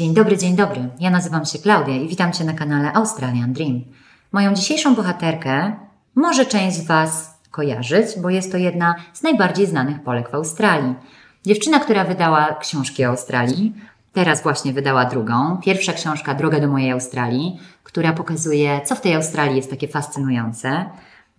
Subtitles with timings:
[0.00, 0.88] Dzień dobry, dzień dobry.
[1.00, 3.80] Ja nazywam się Klaudia i witam Cię na kanale Australian Dream.
[4.32, 5.76] Moją dzisiejszą bohaterkę
[6.14, 10.94] może część z Was kojarzyć, bo jest to jedna z najbardziej znanych Polek w Australii.
[11.46, 13.74] Dziewczyna, która wydała książki o Australii,
[14.12, 15.58] teraz właśnie wydała drugą.
[15.64, 20.84] Pierwsza książka Droga do mojej Australii, która pokazuje, co w tej Australii jest takie fascynujące.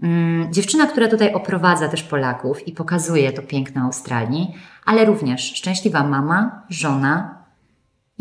[0.03, 4.55] Mm, dziewczyna, która tutaj oprowadza też Polaków i pokazuje to piękno Australii,
[4.85, 7.40] ale również szczęśliwa mama, żona,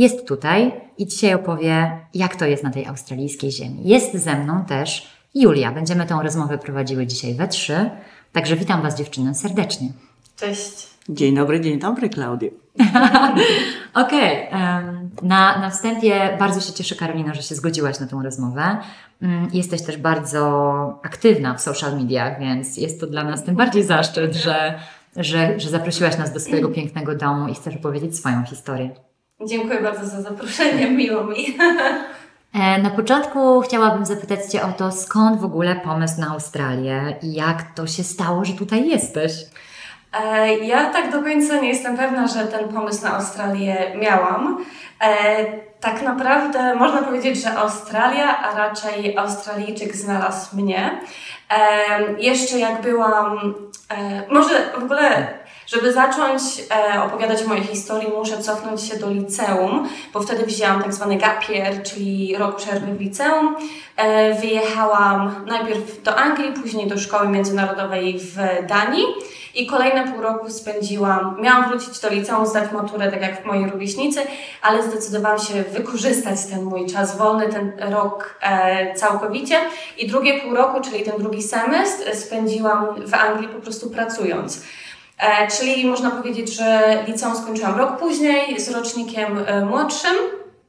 [0.01, 3.81] jest tutaj i dzisiaj opowie, jak to jest na tej australijskiej ziemi.
[3.85, 5.73] Jest ze mną też Julia.
[5.73, 7.91] Będziemy tę rozmowę prowadziły dzisiaj we trzy,
[8.33, 9.89] także witam Was dziewczyny serdecznie.
[10.37, 10.87] Cześć.
[11.09, 12.51] Dzień dobry, dzień dobry, Klaudio.
[13.95, 14.83] Okej, okay.
[15.23, 18.77] na, na wstępie bardzo się cieszę, Karolina, że się zgodziłaś na tę rozmowę.
[19.23, 23.85] Mm, jesteś też bardzo aktywna w social mediach, więc jest to dla nas tym bardziej
[23.85, 24.81] zaszczyt, że,
[25.17, 28.91] że, że zaprosiłaś nas do swojego pięknego domu i chcesz opowiedzieć swoją historię.
[29.47, 31.57] Dziękuję bardzo za zaproszenie, miło mi.
[32.55, 37.33] E, na początku chciałabym zapytać Cię o to, skąd w ogóle pomysł na Australię i
[37.33, 39.33] jak to się stało, że tutaj jesteś?
[40.23, 44.65] E, ja tak do końca nie jestem pewna, że ten pomysł na Australię miałam.
[45.01, 45.45] E,
[45.81, 51.01] tak naprawdę można powiedzieć, że Australia, a raczej Australijczyk znalazł mnie.
[52.19, 53.55] Jeszcze jak byłam,
[54.31, 55.29] może w ogóle
[55.73, 60.95] żeby zacząć e, opowiadać moje historii, muszę cofnąć się do liceum, bo wtedy wzięłam tak
[60.95, 63.57] zwany gap year, czyli rok przerwy w liceum.
[63.97, 69.05] E, wyjechałam najpierw do Anglii, później do szkoły międzynarodowej w Danii.
[69.55, 74.21] I kolejne pół roku spędziłam, miałam wrócić do liceum, zdać maturę, tak jak moi rówieśnicy,
[74.63, 79.57] ale zdecydowałam się wykorzystać ten mój czas wolny, ten rok e, całkowicie.
[79.99, 84.63] I drugie pół roku, czyli ten drugi semestr, spędziłam w Anglii po prostu pracując.
[85.21, 90.17] E, czyli można powiedzieć, że liceum skończyłam rok później z rocznikiem e, młodszym.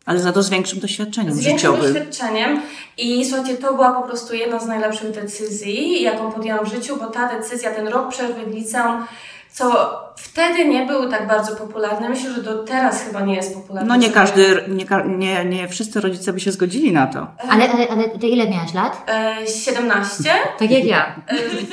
[0.06, 2.62] Ale za to z większym doświadczeniem Z większym doświadczeniem.
[2.98, 7.08] I słuchajcie, to była po prostu jedna z najlepszych decyzji, jaką podjęłam w życiu, bo
[7.08, 9.06] ta decyzja, ten rok przerwy w liceum,
[9.52, 12.10] co wtedy nie był tak bardzo popularny.
[12.10, 13.90] Myślę, że do teraz chyba nie jest popularny.
[13.90, 14.86] No nie każdy, nie,
[15.18, 17.28] nie, nie wszyscy rodzice by się zgodzili na to.
[17.50, 19.04] Ale, ale, ale ty ile miałaś lat?
[19.08, 20.24] E, 17.
[20.60, 21.16] tak jak ja.
[21.28, 21.68] E, w,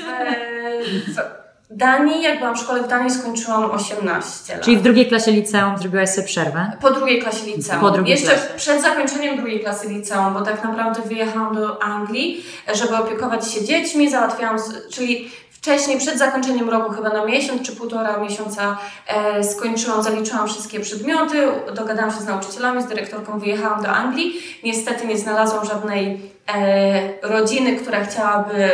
[1.15, 4.65] w, Danii, jak byłam w szkole w Danii, skończyłam 18 lat.
[4.65, 6.73] Czyli w drugiej klasie liceum zrobiłaś sobie przerwę?
[6.81, 7.81] Po drugiej klasie liceum.
[7.81, 8.49] Po drugiej Jeszcze klasie.
[8.57, 14.11] przed zakończeniem drugiej klasy liceum, bo tak naprawdę wyjechałam do Anglii, żeby opiekować się dziećmi,
[14.11, 14.59] załatwiałam,
[14.93, 20.81] czyli wcześniej, przed zakończeniem roku, chyba na miesiąc czy półtora miesiąca e, skończyłam, zaliczyłam wszystkie
[20.81, 24.33] przedmioty, dogadałam się z nauczycielami, z dyrektorką, wyjechałam do Anglii.
[24.65, 26.21] Niestety nie znalazłam żadnej
[26.55, 28.69] e, rodziny, która chciałaby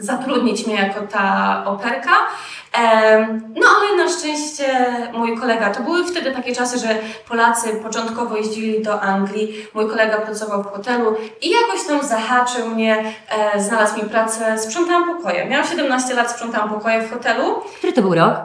[0.00, 2.10] zatrudnić mnie jako ta operka.
[3.54, 4.66] No ale na szczęście
[5.12, 10.18] mój kolega, to były wtedy takie czasy, że Polacy początkowo jeździli do Anglii, mój kolega
[10.18, 15.46] pracował w hotelu i jakoś tam zahaczył mnie, e, znalazł mi pracę, sprzątałam pokoje.
[15.46, 17.60] Miałam 17 lat, sprzątałam pokoje w hotelu.
[17.78, 18.36] Który to był rok?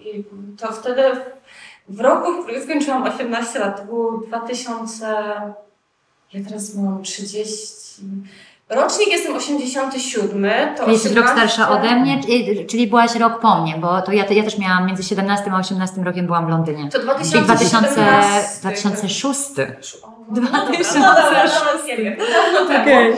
[0.00, 0.24] I
[0.58, 1.02] to wtedy
[1.88, 5.06] w roku, w którym skończyłam 18 lat, to był 2000,
[6.32, 8.02] ja teraz mam 30...
[8.68, 10.74] Rocznik jestem 87.
[10.76, 12.20] To Jesteś rok starsza ode mnie,
[12.70, 16.02] czyli byłaś rok po mnie, bo to ja, ja też miałam między 17 a 18
[16.02, 16.88] rokiem byłam w Londynie.
[16.90, 18.00] To 2017.
[18.60, 19.40] 2006.
[20.28, 20.94] 2006.
[20.94, 21.44] No, dobra, no dobra,
[22.18, 23.16] no, no, okay.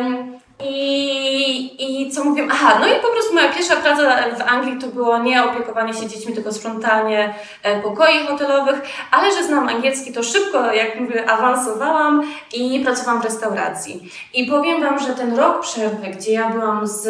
[0.00, 2.46] um, i, I co mówię?
[2.50, 4.02] Aha, no i po prostu moja pierwsza praca
[4.38, 9.44] w Anglii to było nie opiekowanie się dziećmi, tylko sprzątanie e, pokoi hotelowych, ale że
[9.44, 14.10] znam angielski, to szybko, jak mówię, awansowałam i pracowałam w restauracji.
[14.34, 17.08] I powiem Wam, że ten rok przerwy, gdzie ja byłam z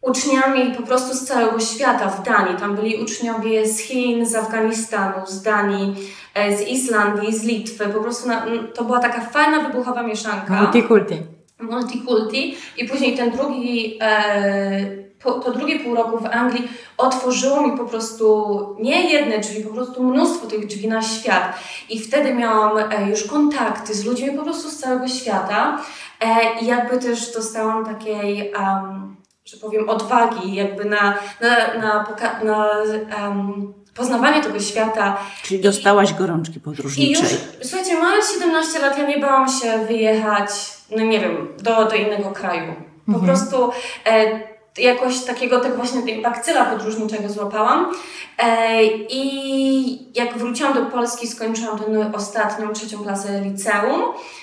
[0.00, 2.56] uczniami po prostu z całego świata w Danii.
[2.56, 5.94] Tam byli uczniowie z Chin, z Afganistanu, z Danii,
[6.34, 7.88] e, z Islandii, z Litwy.
[7.88, 10.62] Po prostu na, to była taka fajna, wybuchowa mieszanka.
[10.62, 11.33] Multikulti
[11.70, 17.84] multikulti i później ten drugi, e, to drugie pół roku w Anglii otworzyło mi po
[17.84, 21.58] prostu nie jedne drzwi, po prostu mnóstwo tych drzwi na świat.
[21.88, 25.80] I wtedy miałam e, już kontakty z ludźmi po prostu z całego świata
[26.20, 32.06] e, i jakby też dostałam takiej, um, że powiem, odwagi jakby na, na, na,
[32.44, 35.16] na, na um, poznawanie tego świata.
[35.42, 37.12] Czyli dostałaś gorączki podróżniczej.
[37.12, 40.50] I już, słuchajcie, mając 17 lat, ja nie bałam się wyjechać,
[40.90, 42.74] no nie wiem, do, do innego kraju.
[43.06, 43.26] Po mhm.
[43.26, 43.70] prostu
[44.06, 44.40] e,
[44.78, 47.92] jakoś takiego, tak właśnie tej bakcyla podróżniczego złapałam.
[48.38, 54.02] E, I jak wróciłam do Polski, skończyłam tę ostatnią, trzecią klasę liceum.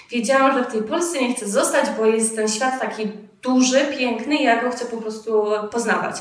[0.09, 3.11] Wiedziałam, że w tej Polsce nie chcę zostać, bo jest ten świat taki
[3.41, 6.15] duży, piękny i ja go chcę po prostu poznawać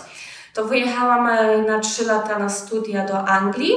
[0.54, 3.74] to wyjechałam e, na trzy lata na studia do Anglii.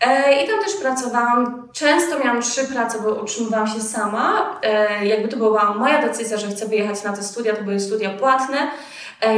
[0.00, 1.68] E, I tam też pracowałam.
[1.72, 4.56] Często miałam trzy prace, bo utrzymywałam się sama.
[4.62, 8.10] E, jakby to była moja decyzja, że chcę wyjechać na te studia, to były studia
[8.10, 8.70] płatne.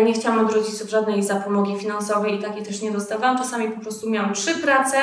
[0.04, 3.38] Nie chciałam od rodziców żadnej zapomogi finansowej i takiej też nie dostawałam.
[3.38, 4.96] Czasami po prostu miałam trzy prace,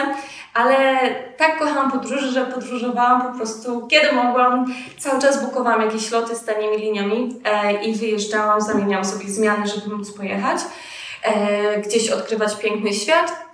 [0.53, 0.75] ale
[1.37, 4.65] tak kochałam podróże, że podróżowałam po prostu kiedy mogłam.
[4.99, 7.41] Cały czas bukowałam jakieś loty z tanimi liniami
[7.83, 10.59] i wyjeżdżałam, zamieniałam sobie zmiany, żeby móc pojechać.
[11.27, 13.47] E, gdzieś odkrywać piękny świat.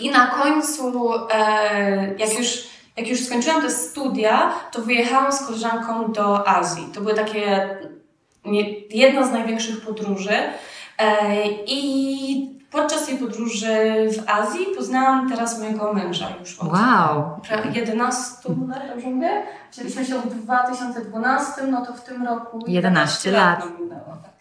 [0.00, 2.48] I na końcu, e, jak już,
[2.96, 6.84] jak już skończyłam te studia, to wyjechałam z koleżanką do Azji.
[6.94, 7.76] To były takie
[8.44, 10.34] nie, jedna z największych podróży.
[10.98, 13.76] E, I podczas tej podróży
[14.10, 17.40] w Azji poznałam teraz mojego męża już od Wow.
[17.48, 19.42] pra- 11 lat, dobrze mówię?
[19.72, 23.64] Wzięliśmy się w 2012, no to w tym roku 11 lat.
[23.80, 24.00] minęło.
[24.22, 24.32] tak.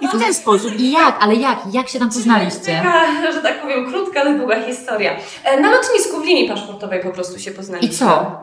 [0.00, 0.72] I w ten sposób.
[0.80, 1.16] I jak?
[1.20, 1.58] Ale jak?
[1.72, 2.76] Jak się tam poznaliście?
[2.84, 5.10] Taka, że tak powiem, krótka, ale długa historia.
[5.44, 7.94] E, Na lotnisku w linii paszportowej po prostu się poznaliśmy.
[7.94, 8.40] I co?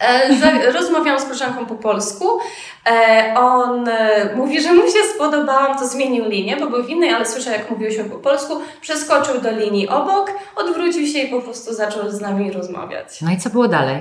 [0.00, 2.38] E, Rozmawiałam z koleżanką po polsku.
[2.86, 7.10] E, On e, mówi, że mu się spodobałam, to zmienił linię, bo był w innej,
[7.10, 8.54] ale słyszał, jak mówiłyśmy po polsku.
[8.80, 13.20] Przeskoczył do linii obok, odwrócił się i po prostu zaczął z nami rozmawiać.
[13.22, 13.96] No i co było dalej?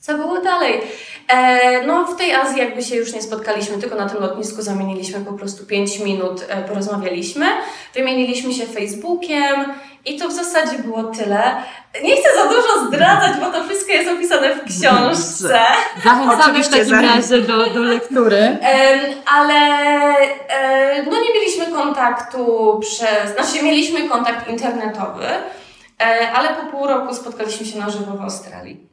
[0.00, 0.80] Co było dalej?
[1.86, 5.32] No, w tej Azji jakby się już nie spotkaliśmy, tylko na tym lotnisku zamieniliśmy po
[5.32, 7.46] prostu 5 minut, porozmawialiśmy,
[7.94, 9.64] wymieniliśmy się Facebookiem
[10.04, 11.56] i to w zasadzie było tyle.
[12.02, 15.60] Nie chcę za dużo zdradzać, bo to wszystko jest opisane w książce,
[16.04, 17.16] Zachęcamy w takim zachęcam.
[17.16, 18.58] razie do, do lektury.
[19.34, 19.60] Ale
[21.10, 25.26] no nie mieliśmy kontaktu przez, znaczy mieliśmy kontakt internetowy,
[26.02, 28.88] e, ale po pół roku spotkaliśmy się na żywo w Australii.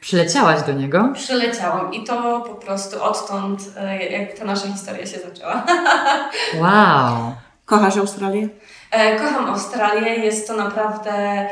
[0.00, 1.08] Przyleciałaś do niego?
[1.14, 5.62] Przyleciałam i to po prostu odtąd e, jakby ta nasza historia się zaczęła.
[6.60, 7.32] Wow.
[7.64, 8.48] Kochasz Australię?
[8.92, 11.46] E, Kocham Australię, jest to naprawdę...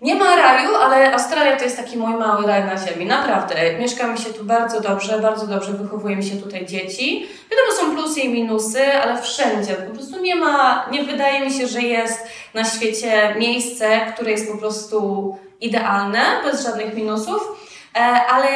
[0.00, 3.06] Nie ma raju, ale Australia to jest taki mój mały raj na ziemi.
[3.06, 3.78] Naprawdę.
[3.78, 7.26] Mieszka mi się tu bardzo dobrze, bardzo dobrze wychowuje mi się tutaj dzieci.
[7.50, 9.74] Wiadomo, są plusy i minusy, ale wszędzie.
[9.74, 14.52] Po prostu nie ma, nie wydaje mi się, że jest na świecie miejsce, które jest
[14.52, 17.61] po prostu idealne, bez żadnych minusów.
[17.96, 17.98] E,
[18.30, 18.48] ale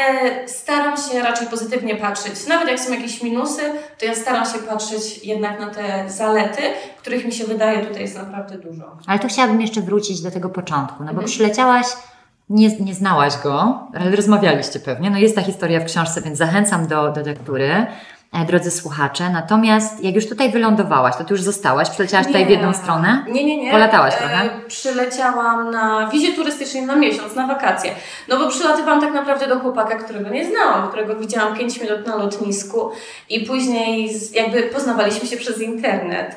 [0.48, 2.46] staram się raczej pozytywnie patrzeć.
[2.46, 3.62] Nawet jak są jakieś minusy,
[3.98, 6.62] to ja staram się patrzeć jednak na te zalety,
[6.98, 8.96] których mi się wydaje tutaj jest naprawdę dużo.
[9.06, 11.26] Ale tu chciałabym jeszcze wrócić do tego początku, no bo Mhm.
[11.26, 11.86] przyleciałaś,
[12.50, 15.10] nie, nie znałaś go, ale rozmawialiście pewnie.
[15.10, 17.86] No jest ta historia w książce, więc zachęcam do, do lektury,
[18.44, 19.30] drodzy słuchacze.
[19.30, 23.24] Natomiast jak już tutaj wylądowałaś, to ty już zostałaś, przyleciałaś tutaj w jedną stronę?
[23.28, 23.70] Nie, nie, nie.
[23.70, 24.50] Polatałaś E, trochę?
[24.68, 27.90] Przyleciałam na wizie turystycznej na miesiąc, na wakacje.
[28.28, 32.16] No bo przylatywałam tak naprawdę do chłopaka, którego nie znałam, którego widziałam 5 minut na
[32.16, 32.90] lotnisku
[33.30, 36.36] i później jakby poznawaliśmy się przez internet.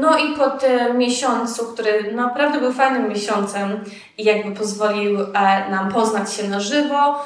[0.00, 3.84] No i po tym miesiącu, który naprawdę był fajnym miesiącem
[4.18, 7.24] i jakby pozwolił e, nam poznać się na żywo,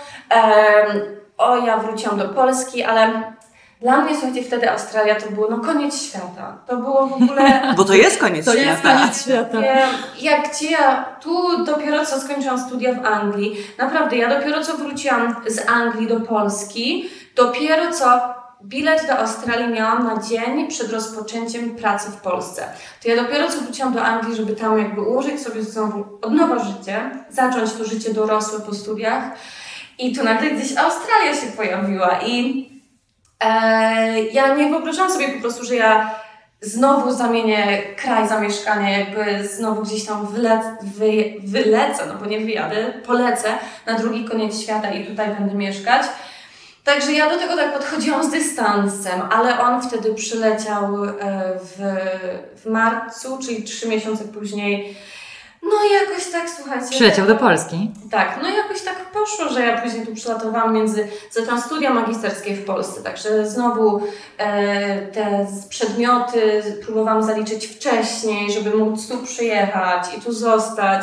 [1.39, 3.33] o ja wróciłam do Polski, ale
[3.83, 6.59] dla mnie, słuchajcie, wtedy Australia to było no koniec świata.
[6.67, 7.63] To było w ogóle...
[7.77, 8.99] Bo to jest koniec To jest świata.
[8.99, 9.61] koniec świata.
[9.61, 9.89] Ja,
[10.21, 15.37] jak gdzie ja tu dopiero co skończyłam studia w Anglii, naprawdę ja dopiero co wróciłam
[15.47, 18.35] z Anglii do Polski, dopiero co
[18.65, 22.65] bilet do Australii miałam na dzień przed rozpoczęciem pracy w Polsce.
[23.03, 26.65] To ja dopiero co wróciłam do Anglii, żeby tam jakby ułożyć sobie znowu od nowa
[26.65, 29.23] życie, zacząć to życie dorosłe po studiach
[30.03, 32.69] i tu nagle gdzieś Australia się pojawiła i
[33.41, 36.15] e, ja nie wyobrażałam sobie po prostu, że ja
[36.61, 42.93] znowu zamienię kraj zamieszkania, jakby znowu gdzieś tam wylec, wy, wylecę, no bo nie wyjadę,
[43.07, 43.49] polecę
[43.87, 46.03] na drugi koniec świata i tutaj będę mieszkać.
[46.85, 51.11] Także ja do tego tak podchodziłam z dystansem, ale on wtedy przyleciał e,
[51.59, 51.97] w,
[52.63, 54.97] w marcu, czyli trzy miesiące później.
[55.63, 56.91] No i jakoś tak, słuchajcie.
[56.91, 57.91] Przyleciał do Polski.
[58.11, 62.55] Tak, no i jakoś tak poszło, że ja później tu przylatowałam między, zaczęłam studia magisterskie
[62.55, 64.03] w Polsce, także znowu
[64.39, 71.03] e, te przedmioty próbowałam zaliczyć wcześniej, żeby móc tu przyjechać i tu zostać.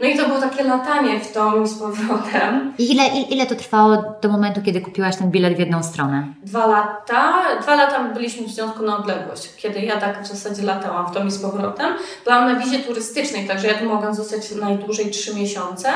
[0.00, 2.74] No i to było takie latanie w tą i z powrotem.
[2.78, 6.26] I ile, ile, ile to trwało do momentu, kiedy kupiłaś ten bilet w jedną stronę?
[6.42, 11.06] Dwa lata, dwa lata byliśmy w związku na odległość, kiedy ja tak w zasadzie latałam
[11.06, 11.94] w tą i z powrotem.
[12.24, 15.92] Byłam na wizie turystycznej, także ja tu mogłam zostać najdłużej trzy miesiące.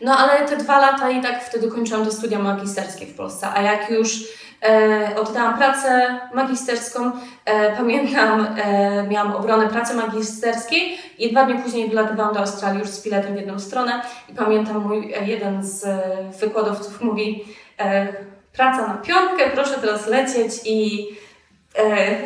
[0.00, 3.48] No ale te dwa lata i tak wtedy kończyłam te studia magisterskie w Polsce.
[3.54, 4.24] A jak już
[4.62, 7.12] e, oddałam pracę magisterską,
[7.44, 12.88] e, pamiętam, e, miałam obronę pracy magisterskiej i dwa dni później wylatywałam do Australii już
[12.88, 16.00] z biletem w jedną stronę i pamiętam mój e, jeden z e,
[16.40, 17.44] wykładowców mówi
[17.78, 18.06] e,
[18.52, 21.06] praca na piątkę, proszę teraz lecieć i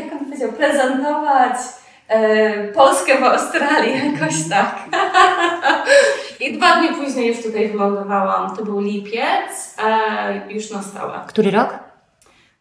[0.00, 1.56] jak on powiedział, prezentować
[2.74, 4.78] Polskę w Australii, jakoś tak.
[6.40, 8.56] I dwa dni później już tutaj wylądowałam.
[8.56, 11.20] To był lipiec, e, już na stałe.
[11.26, 11.78] Który rok?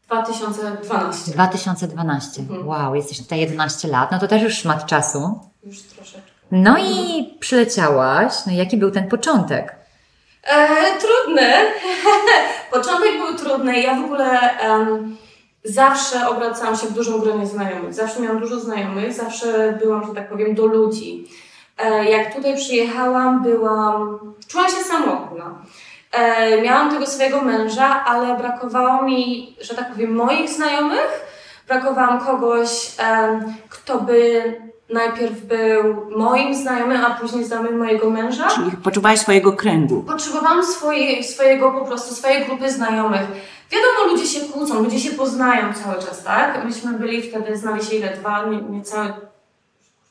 [0.07, 1.31] 2012.
[1.31, 2.41] 2012.
[2.41, 2.67] Mhm.
[2.67, 5.39] Wow, jesteś tutaj 11 lat, no to też już szmat czasu.
[5.63, 6.31] Już troszeczkę.
[6.51, 9.75] No i przyleciałaś, no i jaki był ten początek?
[10.43, 10.67] E,
[10.99, 11.51] trudny.
[12.73, 13.81] Początek był trudny.
[13.81, 15.17] Ja w ogóle em,
[15.63, 17.93] zawsze obracałam się w dużym gronie znajomych.
[17.93, 21.27] Zawsze miałam dużo znajomych, zawsze byłam, że tak powiem, do ludzi.
[21.77, 24.19] E, jak tutaj przyjechałam, byłam.
[24.47, 25.55] Czułam się samotna.
[26.11, 31.33] E, miałam tego swojego męża, ale brakowało mi, że tak powiem, moich znajomych.
[31.67, 32.91] Brakowało kogoś,
[33.69, 34.43] kto by
[34.89, 38.47] najpierw był moim znajomym, a później znajomym mojego męża.
[38.47, 40.03] Czyli poczuwałaś swojego kręgu.
[40.03, 43.27] Potrzebowałam swojej, swojego po prostu, swojej grupy znajomych.
[43.73, 46.65] Wiadomo, ludzie się kłócą, ludzie się poznają cały czas, tak?
[46.65, 48.17] Myśmy byli wtedy, znali się ile?
[48.17, 49.13] Dwa, nie, niecałe,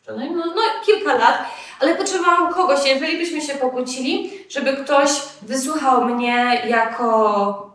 [0.06, 1.44] kurczę, no, no kilka lat,
[1.80, 5.10] ale potrzebowałam kogoś, jeżeli byśmy się pokłócili, żeby ktoś
[5.42, 7.70] wysłuchał mnie jako,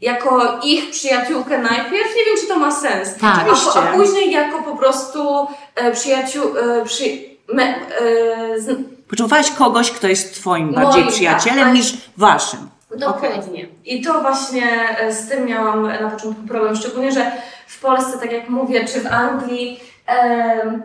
[0.00, 2.16] jako ich przyjaciółkę najpierw.
[2.16, 3.14] Nie wiem, czy to ma sens.
[3.20, 3.46] Tak.
[3.74, 7.04] A, a później jako po prostu e, przyjaciół, e, przy,
[7.52, 11.74] me, e, z, Poczuwałaś kogoś, kto jest twoim bardziej Moim, przyjacielem tak.
[11.74, 12.68] niż waszym.
[12.96, 13.66] Dokładnie.
[13.84, 17.32] I to właśnie e, z tym miałam na początku problem, szczególnie, że
[17.66, 20.82] w Polsce, tak jak mówię, czy w Anglii, em,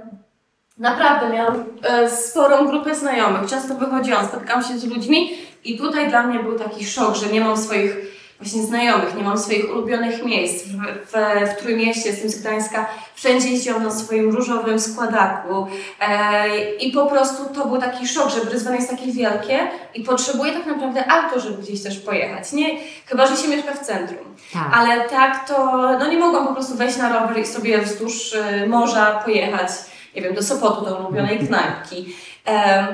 [0.78, 3.50] naprawdę miałam e, sporą grupę znajomych.
[3.50, 5.32] Często wychodziłam, spotykałam się z ludźmi
[5.64, 7.96] i tutaj dla mnie był taki szok, że nie mam swoich
[8.44, 10.66] właśnie znajomych, nie mam swoich ulubionych miejsc.
[10.66, 10.78] W,
[11.12, 11.14] w,
[11.52, 12.86] w Trójmieście, jestem z Gdańska,
[13.16, 15.68] wszędzie jeździłam na swoim różowym składaku
[16.00, 19.60] e, i po prostu to był taki szok, że Bryzwan jest takie wielkie
[19.96, 22.54] i potrzebuje tak naprawdę auto, żeby gdzieś też pojechać.
[22.54, 22.70] Nie,
[23.06, 24.36] chyba, że się mieszka w centrum.
[24.54, 24.68] Tak.
[24.74, 28.68] Ale tak to, no nie mogłam po prostu wejść na rower i sobie wzdłuż y,
[28.68, 29.70] morza pojechać,
[30.16, 32.16] nie wiem, do Sopotu, do ulubionej knajpki.
[32.46, 32.88] Em,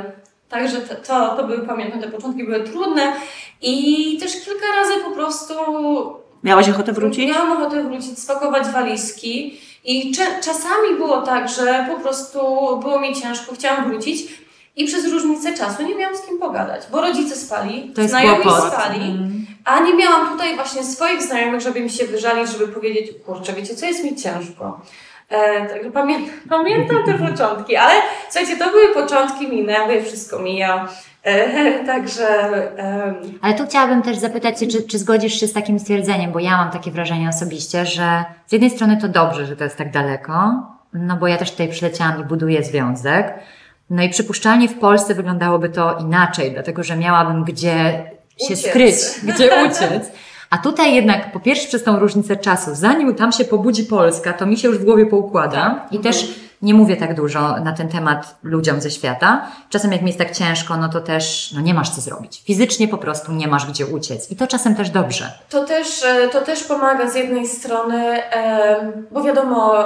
[0.49, 3.13] także to, to, to były, pamiętam, te początki były trudne
[3.61, 5.53] i też kilka razy po prostu
[6.43, 7.27] Miałaś ochotę wrócić?
[7.29, 10.11] Miałam ochotę wrócić, spakować walizki i
[10.41, 12.39] czasami było tak, że po prostu
[12.81, 14.27] było mi ciężko, chciałam wrócić
[14.75, 18.73] i przez różnicę czasu nie miałam z kim pogadać, bo rodzice spali, To znajomi kłopot.
[18.73, 19.45] spali, Mm.
[19.65, 23.75] a nie miałam tutaj właśnie swoich znajomych, żeby mi się wyżalić, żeby powiedzieć, kurczę, wiecie
[23.75, 24.81] co, jest mi ciężko.
[25.29, 27.93] E, także pamiętam, pamiętam te początki, ale
[28.29, 30.89] słuchajcie, to były początki, minęły, wszystko mija.
[31.23, 32.27] E, także
[33.41, 36.57] Ale tu chciałabym też zapytać Cię, czy, czy zgodzisz się z takim stwierdzeniem, bo ja
[36.57, 40.63] mam takie wrażenie osobiście, że z jednej strony to dobrze, że to jest tak daleko,
[40.93, 43.33] no bo ja też tutaj przyleciałam i buduję związek,
[43.89, 48.03] no i przypuszczalnie w Polsce wyglądałoby to inaczej, dlatego że miałabym gdzie
[48.37, 48.67] się Uciec.
[48.67, 48.95] skryć,
[49.35, 50.11] gdzie uciec.
[50.49, 54.45] A tutaj jednak po pierwsze przez tą różnicę czasu, zanim tam się pobudzi Polska, to
[54.45, 58.35] mi się już w głowie poukłada i też nie mówię tak dużo na ten temat
[58.43, 59.47] ludziom ze świata.
[59.69, 62.43] Czasem jak mi jest tak ciężko, no to też no nie masz co zrobić.
[62.45, 64.31] Fizycznie po prostu nie masz gdzie uciec.
[64.31, 65.31] I to czasem też dobrze.
[65.49, 68.19] To też, e, to też pomaga z jednej strony,
[69.11, 69.83] bo wiadomo,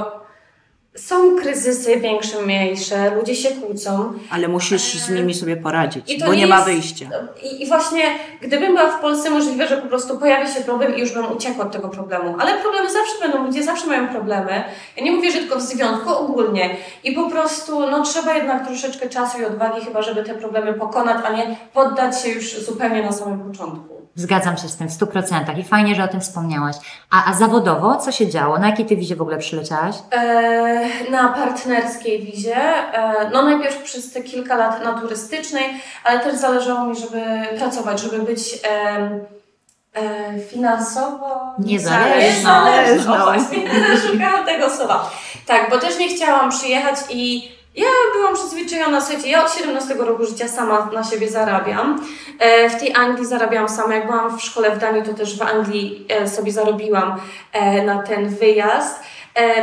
[0.95, 4.13] są kryzysy większe, mniejsze, ludzie się kłócą.
[4.29, 7.05] Ale musisz z nimi sobie poradzić, bo nie nie ma jest- wyjścia.
[7.43, 8.03] I, I właśnie,
[8.41, 11.65] gdybym była w Polsce, możliwe, że po prostu pojawi się problem i już bym uciekła
[11.65, 12.35] od tego problemu.
[12.39, 14.63] Ale problemy zawsze będą, ludzie zawsze mają problemy.
[14.97, 16.75] Ja nie mówię, że tylko w związku, ogólnie.
[17.03, 21.17] I po prostu, no trzeba jednak troszeczkę czasu i odwagi chyba, żeby te problemy pokonać,
[21.25, 24.02] a nie poddać się już zupełnie na samym początku.
[24.15, 26.75] Zgadzam się z tym w 100% i fajnie, że o tym wspomniałaś.
[27.11, 28.59] A, a zawodowo co się działo?
[28.59, 29.95] Na jakiej ty wizie w ogóle przyleciałaś?
[30.11, 32.55] E, na partnerskiej wizie.
[32.93, 35.65] E, no najpierw przez te kilka lat na turystycznej,
[36.03, 37.21] ale też zależało mi, żeby
[37.57, 42.65] pracować, żeby być e, finansowo Niezależna.
[42.65, 43.13] niezależna.
[43.23, 43.57] O, właśnie,
[44.11, 45.11] szukałam tego słowa.
[45.45, 50.25] Tak, bo też nie chciałam przyjechać i ja byłam przyzwyczajona, słuchajcie, ja od 17 roku
[50.25, 52.05] życia sama na siebie zarabiam.
[52.39, 55.41] E, w tej Anglii zarabiałam sama, jak byłam w szkole w Danii, to też w
[55.41, 57.19] Anglii e, sobie zarobiłam
[57.51, 59.03] e, na ten wyjazd.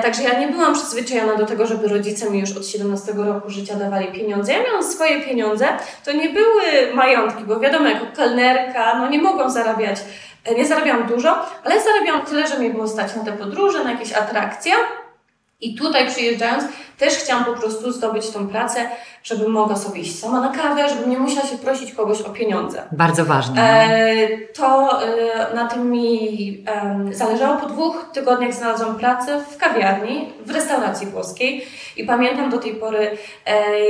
[0.02, 3.74] Także ja nie byłam przyzwyczajona do tego, żeby rodzice mi już od 17 roku życia
[3.74, 4.52] dawali pieniądze.
[4.52, 5.68] Ja miałam swoje pieniądze,
[6.04, 10.00] to nie były majątki, bo wiadomo, jako kelnerka, no nie mogłam zarabiać,
[10.56, 14.12] nie zarabiałam dużo, ale zarabiałam tyle, że mnie było stać na te podróże, na jakieś
[14.12, 14.72] atrakcje.
[15.60, 16.64] I tutaj przyjeżdżając,
[17.00, 18.80] też chciałam po prostu zdobyć tą pracę,
[19.22, 22.82] żebym mogła sobie iść sama na kawę, żebym nie musiała się prosić kogoś o pieniądze.
[22.92, 23.62] Bardzo ważne.
[23.62, 27.60] E, to e, na tym mi em, zależało.
[27.60, 31.66] Po dwóch tygodniach znalazłam pracę w kawiarni, w restauracji włoskiej
[31.96, 33.10] i pamiętam do tej pory
[33.46, 33.80] e,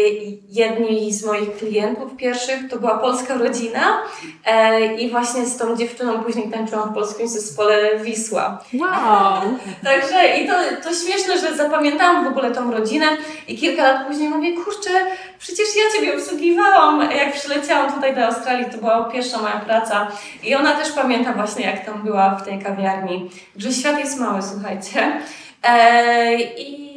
[0.48, 4.02] jedni z moich klientów pierwszych to była polska rodzina
[4.46, 8.64] e, i właśnie z tą dziewczyną później tańczyłam w polskim zespole Wisła.
[8.74, 9.42] Wow!
[9.84, 12.99] Także i to, to śmieszne, że zapamiętałam w ogóle tą rodzinę,
[13.48, 14.90] i kilka lat później mówię, kurczę,
[15.38, 20.08] przecież ja Ciebie obsługiwałam, jak przyleciałam tutaj do Australii, to była pierwsza moja praca
[20.42, 24.42] i ona też pamięta właśnie, jak tam była w tej kawiarni, że świat jest mały,
[24.42, 25.20] słuchajcie.
[25.62, 26.90] E, I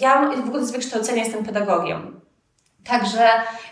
[0.00, 2.20] ja w ogóle z wykształcenia jestem pedagogiem.
[2.84, 3.28] Także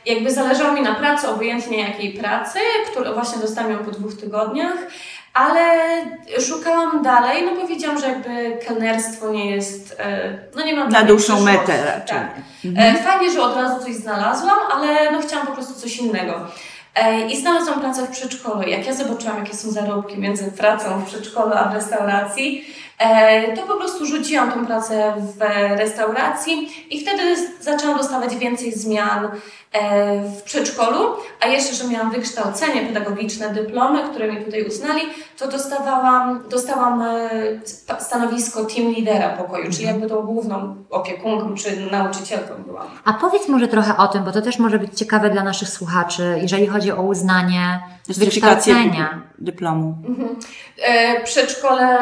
[0.06, 2.58] jakby zależało mi na pracy, obojętnie jakiej pracy,
[2.90, 4.76] którą właśnie dostałam ją po dwóch tygodniach,
[5.34, 5.78] ale
[6.49, 11.02] szukałam dalej, no bo wiedziałam, że jakby kelnerstwo nie jest, e, no nie mam Na
[11.04, 12.18] dłuższą metę raczej.
[12.18, 12.30] Tak.
[12.64, 12.96] Mhm.
[12.96, 16.46] E, Fajnie, że od razu coś znalazłam, ale no chciałam po prostu coś innego.
[16.94, 18.62] E, I znalazłam pracę w przedszkolu.
[18.62, 22.64] Jak ja zobaczyłam, jakie są zarobki między pracą w przedszkolu a w restauracji,
[23.57, 25.40] to po prostu rzuciłam tą pracę w
[25.78, 27.23] restauracji i wtedy
[27.61, 29.28] zaczęłam dostawać więcej zmian
[29.73, 30.99] e, w przedszkolu,
[31.40, 35.00] a jeszcze, że miałam wykształcenie pedagogiczne, dyplomy, które mi tutaj uznali,
[35.38, 37.28] to dostawałam, dostałam e,
[37.99, 42.87] stanowisko team lidera pokoju, czyli jakby tą główną opiekunką czy nauczycielką byłam.
[43.04, 46.38] A powiedz może trochę o tym, bo to też może być ciekawe dla naszych słuchaczy,
[46.42, 49.23] jeżeli chodzi o uznanie wykształcenia.
[49.38, 49.95] dyplomu.
[50.83, 51.97] E, przedszkole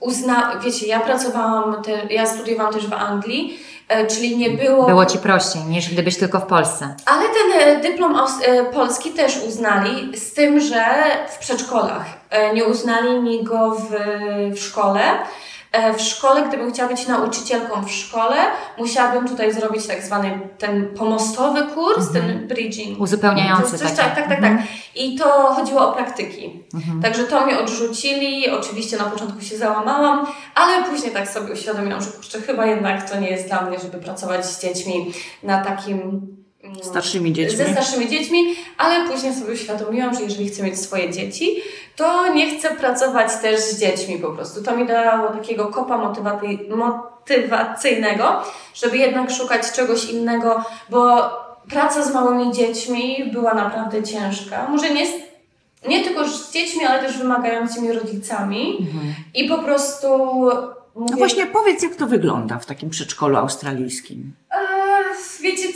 [0.00, 5.06] uzna, wiecie, ja pracowałam, te, ja studiowałam też w Anglii, e, czyli nie było, Było
[5.06, 6.94] Ci prościej niż gdybyś tylko w Polsce.
[7.06, 10.84] ale ten e, dyplom aus- e, polski też uznali, z tym, że
[11.28, 12.04] w przedszkolach.
[12.30, 13.86] E, nie uznali mi go w,
[14.56, 15.00] w szkole.
[15.72, 18.36] E, W szkole, gdybym chciała być nauczycielką w szkole,
[18.78, 23.00] musiałabym tutaj zrobić tak zwany ten pomostowy kurs, ten bridging.
[23.00, 23.96] Uzupełniający Coś, taki.
[23.96, 24.58] tak, tak, tak, Mhm.
[24.58, 24.66] tak.
[24.94, 26.62] I to chodziło o praktyki.
[26.74, 27.02] Mhm.
[27.02, 28.50] Także to mnie odrzucili.
[28.50, 33.20] Oczywiście na początku się załamałam, ale później tak sobie uświadomiłam, że kurczę, chyba jednak to
[33.20, 35.12] nie jest dla mnie, żeby pracować z dziećmi
[35.42, 36.26] na takim.
[36.70, 37.56] Mm, Starszymi dziećmi.
[37.56, 41.56] Ze starszymi dziećmi, ale później sobie uświadomiłam, że jeżeli chcę mieć swoje dzieci,
[41.96, 44.62] to nie chcę pracować też z dziećmi po prostu.
[44.62, 48.42] To mi dało takiego kopa motywaty- motywacyjnego,
[48.74, 51.30] żeby jednak szukać czegoś innego, bo
[51.70, 54.68] praca z małymi dziećmi była naprawdę ciężka.
[54.68, 55.06] Może nie,
[55.88, 58.76] nie tylko z dziećmi, ale też wymagającymi rodzicami.
[58.80, 59.14] Mhm.
[59.34, 60.08] I po prostu.
[60.94, 64.32] Mówię, No właśnie powiedz, jak to wygląda w takim przedszkolu australijskim.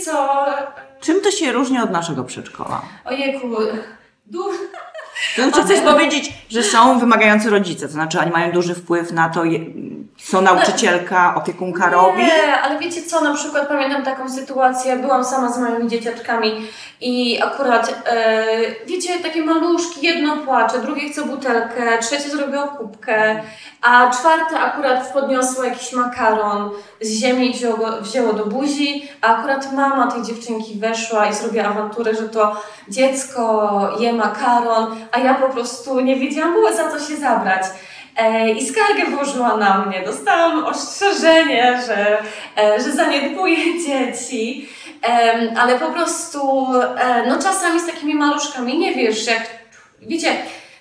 [0.09, 1.01] "Eee, wiecie co?
[1.01, 2.83] Czym to się różni od naszego przedszkola?
[3.05, 3.49] Ojejku,
[4.27, 4.51] du-
[5.53, 9.43] To chcesz powiedzieć, że są wymagający rodzice, to znaczy oni mają duży wpływ na to,
[10.17, 12.23] co nauczycielka, opiekunka robi?
[12.23, 16.69] Nie, ale wiecie co, na przykład pamiętam taką sytuację, byłam sama z moimi dzieciaczkami
[17.01, 18.47] i akurat, e,
[18.87, 23.43] wiecie, takie maluszki, jedno płacze, drugie chce butelkę, trzecie zrobiło kubkę,
[23.83, 29.37] a czwarte akurat podniosło jakiś makaron z ziemi i wzięło, go, wzięło do buzi, a
[29.37, 32.57] akurat mama tej dziewczynki weszła i zrobiła awanturę, że to
[32.89, 37.63] dziecko je makaron, a ja po prostu nie wiedziałam było za co się zabrać.
[38.17, 40.03] E, I skargę włożyła na mnie.
[40.07, 42.19] Dostałam ostrzeżenie, że,
[42.59, 44.69] e, że zaniedbuję dzieci.
[45.59, 46.67] Ale po prostu,
[46.99, 49.47] e, no czasami z takimi maluszkami nie wiesz, jak,
[50.03, 50.37] wiecie,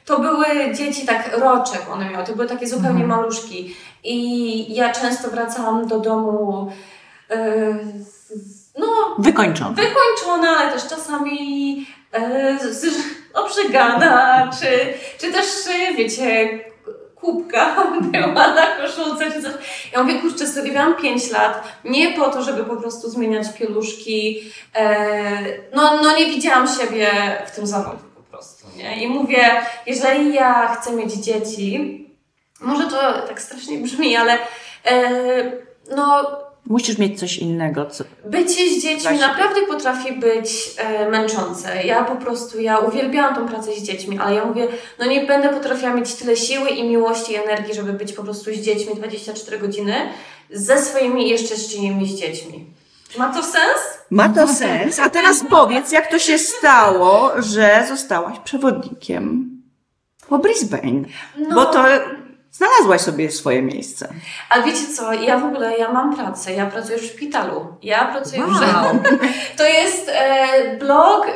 [0.06, 3.76] to były dzieci tak roczek one miały, to były takie zupełnie maluszki.
[4.04, 6.72] I ja często wracałam do domu,
[8.78, 9.76] no Wykończone.
[9.76, 12.58] wykończona, ale też czasami e,
[13.34, 16.60] obrzygana, czy, czy też, e, wiecie,
[17.15, 17.76] kubka
[18.12, 19.52] była na koszulce, czy coś.
[19.93, 24.52] Ja mówię, kurczę, studiowałam 5 lat, nie po to, żeby po prostu zmieniać pieluszki.
[24.76, 25.39] E,
[25.76, 27.12] no, no nie widziałam siebie
[27.48, 29.04] w tym zawodzie po prostu, nie?
[29.04, 32.00] I mówię, jeżeli ja chcę mieć dzieci,
[32.62, 34.38] może to tak strasznie brzmi, ale
[34.86, 34.98] e,
[35.96, 38.04] no Musisz mieć coś innego, co...
[38.26, 39.28] Bycie z dziećmi Właśnie.
[39.28, 41.84] naprawdę potrafi być e, męczące.
[41.84, 44.67] Ja po prostu, ja uwielbiałam tą pracę z dziećmi, ale ja mówię,
[44.99, 48.52] no nie będę potrafiła mieć tyle siły i miłości i energii, żeby być po prostu
[48.54, 49.93] z dziećmi 24 godziny,
[50.49, 52.65] ze swoimi i jeszcze z czyimiś dziećmi.
[53.17, 53.82] Ma to sens?
[54.10, 54.99] Ma to sens.
[54.99, 59.54] A teraz powiedz, jak to się stało, że zostałaś przewodnikiem
[60.30, 61.04] po Brisbane.
[61.38, 61.56] No.
[61.56, 61.86] Bo to
[62.53, 64.13] znalazłaś sobie swoje miejsce.
[64.49, 67.67] Ale wiecie co, ja w ogóle, ja mam pracę, ja pracuję w szpitalu.
[67.81, 68.99] Ja pracuję w Wow.
[69.57, 71.27] To jest e, blog.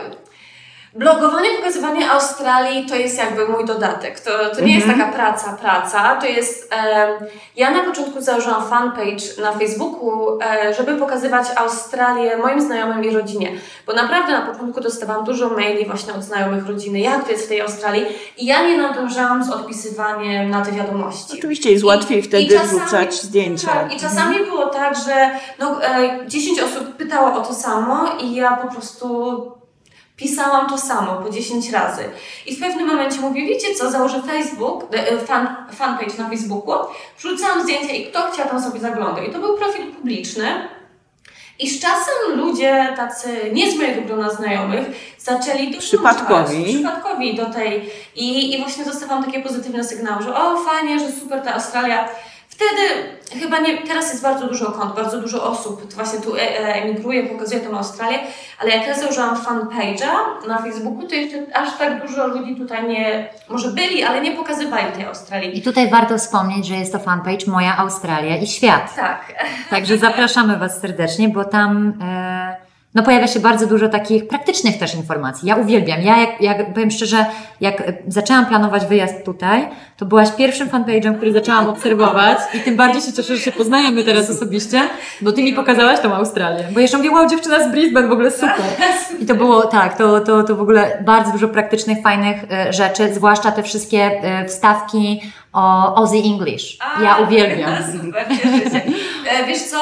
[0.97, 4.19] Blogowanie, pokazywanie Australii to jest jakby mój dodatek.
[4.19, 6.15] To, to nie jest taka praca, praca.
[6.15, 6.73] To jest.
[6.73, 7.07] E,
[7.55, 13.51] ja na początku założyłam fanpage na Facebooku, e, żeby pokazywać Australię moim znajomym i rodzinie.
[13.87, 17.49] Bo naprawdę na początku dostawałam dużo maili właśnie od znajomych rodziny, jak to jest w
[17.49, 18.05] tej Australii.
[18.37, 21.37] I ja nie nadążałam z odpisywaniem na te wiadomości.
[21.37, 23.67] Oczywiście jest łatwiej I wtedy czasami- wrzucać zdjęcia.
[23.67, 25.29] Tak, i czasami było tak, że
[25.59, 29.57] no, e, 10 osób pytało o to samo i ja po prostu
[30.17, 32.03] pisałam to samo po 10 razy.
[32.45, 36.73] I w pewnym momencie mówię, wiecie co, założę Facebook, e, fan, fanpage na Facebooku,
[37.19, 39.27] wrzucałam zdjęcia i kto chciał tam sobie zaglądać.
[39.27, 40.67] I to był profil publiczny.
[41.59, 44.85] I z czasem ludzie tacy nie z mojego grona znajomych
[45.19, 46.63] zaczęli dołączać, Przypadkowi.
[46.73, 51.41] przypadkowi do tej i, i właśnie dostawałam takie pozytywne sygnały, że o fajnie, że super
[51.41, 52.09] ta Australia.
[52.57, 56.73] Wtedy chyba nie, teraz jest bardzo dużo kont, bardzo dużo osób właśnie tu e- e-
[56.73, 58.19] emigruje, pokazuje tę Australię,
[58.59, 63.29] ale jak ja założyłam fanpage'a na Facebooku, to jeszcze aż tak dużo ludzi tutaj nie,
[63.49, 65.57] może byli, ale nie pokazywali tej Australii.
[65.57, 68.95] I tutaj warto wspomnieć, że jest to fanpage Moja Australia i Świat.
[68.95, 69.33] Tak.
[69.69, 72.66] Także zapraszamy Was serdecznie, bo tam e,
[72.97, 75.49] no pojawia się bardzo dużo takich praktycznych też informacji.
[75.49, 76.01] Ja uwielbiam.
[76.01, 77.25] Ja, jak, jak powiem szczerze,
[77.61, 82.75] jak e, zaczęłam planować wyjazd tutaj, to byłaś pierwszym fanpage'em, który zaczęłam obserwować i tym
[82.75, 84.81] bardziej się cieszę, że się poznajemy teraz osobiście,
[85.21, 86.63] bo Ty mi pokazałaś tą Australię.
[86.71, 88.65] Bo jeszcze mówię, wow, dziewczyna z Brisbane, w ogóle super.
[89.19, 93.13] I to było, tak, to, to, to w ogóle bardzo dużo praktycznych, fajnych e, rzeczy,
[93.13, 95.21] zwłaszcza te wszystkie e, wstawki
[95.53, 96.77] o Aussie English.
[97.03, 97.75] Ja uwielbiam.
[98.01, 98.81] Super, cieszę się.
[99.29, 99.81] E, Wiesz co,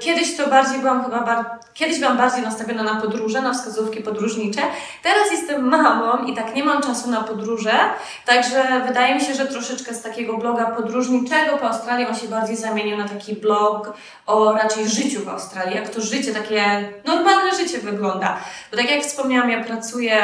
[0.00, 4.60] kiedyś to bardziej byłam chyba, bar- kiedyś byłam bardziej nastawiona na podróże, na wskazówki podróżnicze.
[5.02, 7.72] Teraz jestem mamą i tak nie mam czasu na podróże,
[8.26, 12.56] także wydaje mi się, że troszeczkę z takiego bloga podróżniczego po Australii on się bardziej
[12.56, 13.92] zamienił na taki blog
[14.26, 18.38] o raczej życiu w Australii, jak to życie, takie normalne życie wygląda.
[18.70, 20.16] Bo tak jak wspomniałam, ja pracuję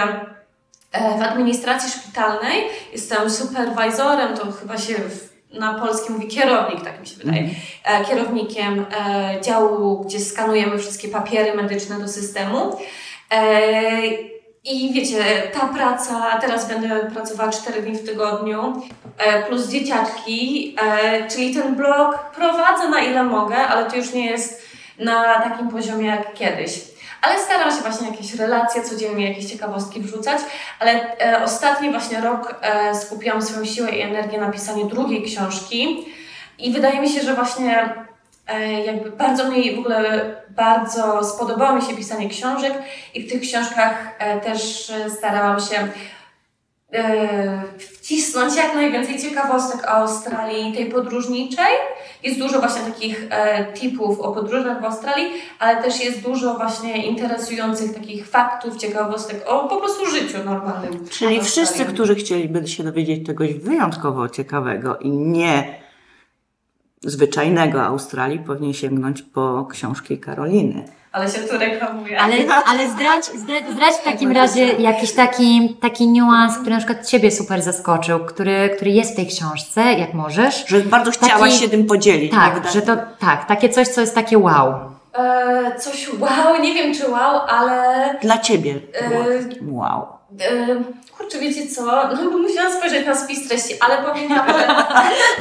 [0.92, 7.00] e, w administracji szpitalnej, jestem superwajzorem, to chyba się w, na polskim mówi kierownik, tak
[7.00, 7.50] mi się wydaje,
[7.84, 12.76] e, kierownikiem e, działu, gdzie skanujemy wszystkie papiery medyczne do systemu.
[13.30, 14.02] E,
[14.64, 18.82] I wiecie, ta praca, teraz będę pracowała 4 dni w tygodniu,
[19.48, 20.76] plus dzieciaczki,
[21.30, 24.62] czyli ten blog prowadzę na ile mogę, ale to już nie jest
[24.98, 26.91] na takim poziomie jak kiedyś.
[27.22, 30.38] Ale staram się właśnie jakieś relacje, codziennie jakieś ciekawostki wrzucać,
[30.80, 36.06] ale e, ostatni właśnie rok e, skupiłam swoją siłę i energię na pisaniu drugiej książki
[36.58, 37.94] i wydaje mi się, że właśnie
[38.46, 42.72] e, jakby bardzo mi w ogóle bardzo spodobało mi się pisanie książek
[43.14, 45.88] i w tych książkach e, też e, starałam się
[47.78, 51.74] wcisnąć jak najwięcej ciekawostek o Australii, tej podróżniczej.
[52.22, 55.26] Jest dużo właśnie takich e, tipów o podróżach w Australii,
[55.58, 61.08] ale też jest dużo właśnie interesujących takich faktów, ciekawostek o po prostu życiu normalnym.
[61.08, 65.82] Czyli wszyscy, którzy chcieliby się dowiedzieć czegoś wyjątkowo ciekawego i nie
[67.02, 70.84] zwyczajnego Australii, powinien sięgnąć po książki Karoliny.
[71.12, 72.20] Ale się tu reklamuje.
[72.20, 72.34] Ale,
[72.66, 77.30] ale zdradź, zdradź, zdradź w takim razie jakiś taki, taki niuans, który na przykład Ciebie
[77.30, 80.64] super zaskoczył, który, który jest w tej książce, jak możesz.
[80.66, 82.70] Że bardzo chciałaś Taki- się tym podzielić, Tak, prawda?
[82.70, 84.74] że to, tak, takie coś, co jest takie wow.
[85.18, 87.84] E, coś wow, nie wiem czy wow, ale
[88.22, 88.74] Dla Ciebie
[89.08, 90.06] było E, wow.
[90.40, 90.82] e,
[91.32, 91.82] kurczę, wiecie co,
[92.22, 94.34] no bo musiałam spojrzeć na spis treści, ale że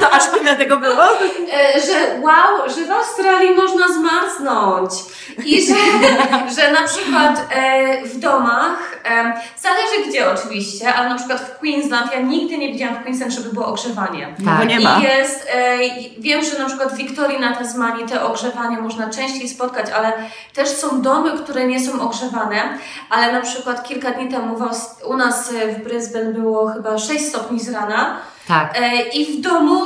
[0.00, 1.04] To aż tyle tego było?
[1.04, 4.90] E, że wow, że w Australii można zmarznąć
[5.44, 5.74] i że,
[6.56, 12.12] że na przykład e, w domach, e, zależy gdzie oczywiście, ale na przykład w Queensland,
[12.12, 14.34] ja nigdy nie widziałam w Queensland, żeby było ogrzewanie.
[14.38, 14.68] Bo Tak.
[14.68, 14.98] nie ma.
[14.98, 15.48] I jest,
[16.18, 20.12] wiem, że na przykład w Wiktorii na Tasmanii te ogrzewanie można częściej spotkać, ale
[20.54, 22.78] też są domy, które nie są ogrzewane,
[23.10, 24.62] ale na przykład kilka dni temu w
[25.04, 28.16] u nas e, w Brisbane było chyba 6 stopni z rana,
[28.48, 28.78] Tak.
[28.80, 29.80] E, I w domu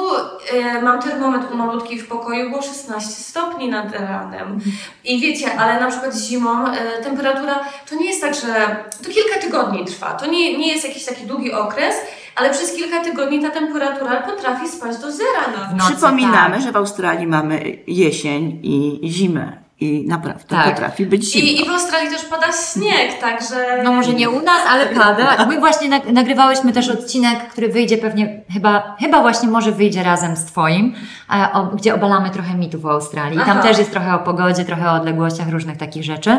[0.53, 4.61] e, mam termometr malutki w pokoju, było 16 stopni nad ranem.
[5.05, 9.41] I wiecie, ale na przykład zimą e, temperatura to nie jest tak, że to kilka
[9.41, 10.15] tygodni trwa.
[10.15, 11.97] To nie, nie jest jakiś taki długi okres,
[12.37, 15.69] ale przez kilka tygodni ta temperatura potrafi spać do zera.
[15.73, 16.63] W nocy, Przypominamy, tak.
[16.65, 19.66] że w Australii mamy jesień i zimę.
[19.81, 20.71] I naprawdę Tak.
[20.75, 21.49] potrafi być zimno.
[21.51, 23.83] I, I w Australii też pada śnieg, także...
[23.85, 25.47] No może nie u nas, ale pada.
[25.47, 30.37] My właśnie nag- nagrywałyśmy też odcinek, który wyjdzie pewnie, chyba, chyba właśnie może wyjdzie razem
[30.37, 30.95] z Twoim,
[31.35, 33.39] e, o, gdzie obalamy trochę mitów o Australii.
[33.39, 33.63] Tam Aha.
[33.63, 36.39] też jest trochę o pogodzie, trochę o odległościach, różnych takich rzeczy.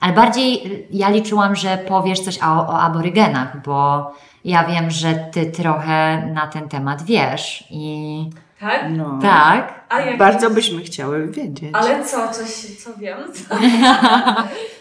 [0.00, 4.10] Ale bardziej y, ja liczyłam, że powiesz coś o, o aborygenach, bo
[4.44, 7.64] ja wiem, że Ty trochę na ten temat wiesz.
[7.70, 8.84] I Tak?
[8.90, 9.18] No.
[9.22, 9.84] tak.
[9.88, 10.18] A jak...
[10.18, 11.70] Bardzo byśmy chciały wiedzieć.
[11.72, 12.48] Ale co, coś,
[12.84, 13.18] co wiem?
[13.32, 13.54] Co?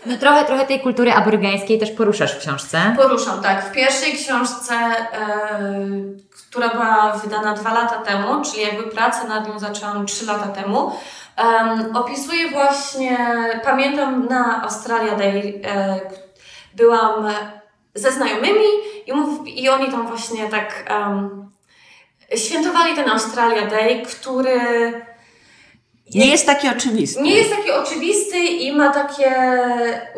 [0.05, 2.95] No trochę, trochę tej kultury aborygeńskiej też poruszasz w książce.
[2.97, 3.65] Poruszam, tak.
[3.65, 5.79] W pierwszej książce, e,
[6.49, 10.91] która była wydana dwa lata temu, czyli jakby pracę nad nią zaczęłam trzy lata temu,
[11.35, 13.17] em, opisuję właśnie,
[13.63, 15.99] pamiętam na Australia Day, e,
[16.75, 17.27] byłam
[17.95, 18.65] ze znajomymi
[19.07, 21.45] i, mów, i oni tam właśnie tak em,
[22.35, 24.59] świętowali ten Australia Day, który
[26.15, 27.21] Nie jest taki oczywisty.
[27.21, 29.31] nie jest taki oczywisty i ma takie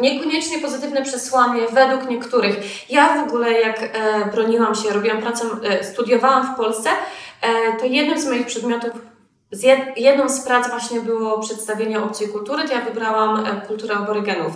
[0.02, 2.90] niekoniecznie pozytywne przesłanie według niektórych.
[2.92, 3.90] Ja w ogóle jak e,
[4.32, 6.90] broniłam się, robiłam pracę, e, studiowałam w Polsce,
[7.42, 8.92] e, to jednym z moich przedmiotów
[9.52, 14.54] z jed, jedną z prac właśnie było przedstawienie obcej kultury, to ja wybrałam kulturę aborygenów.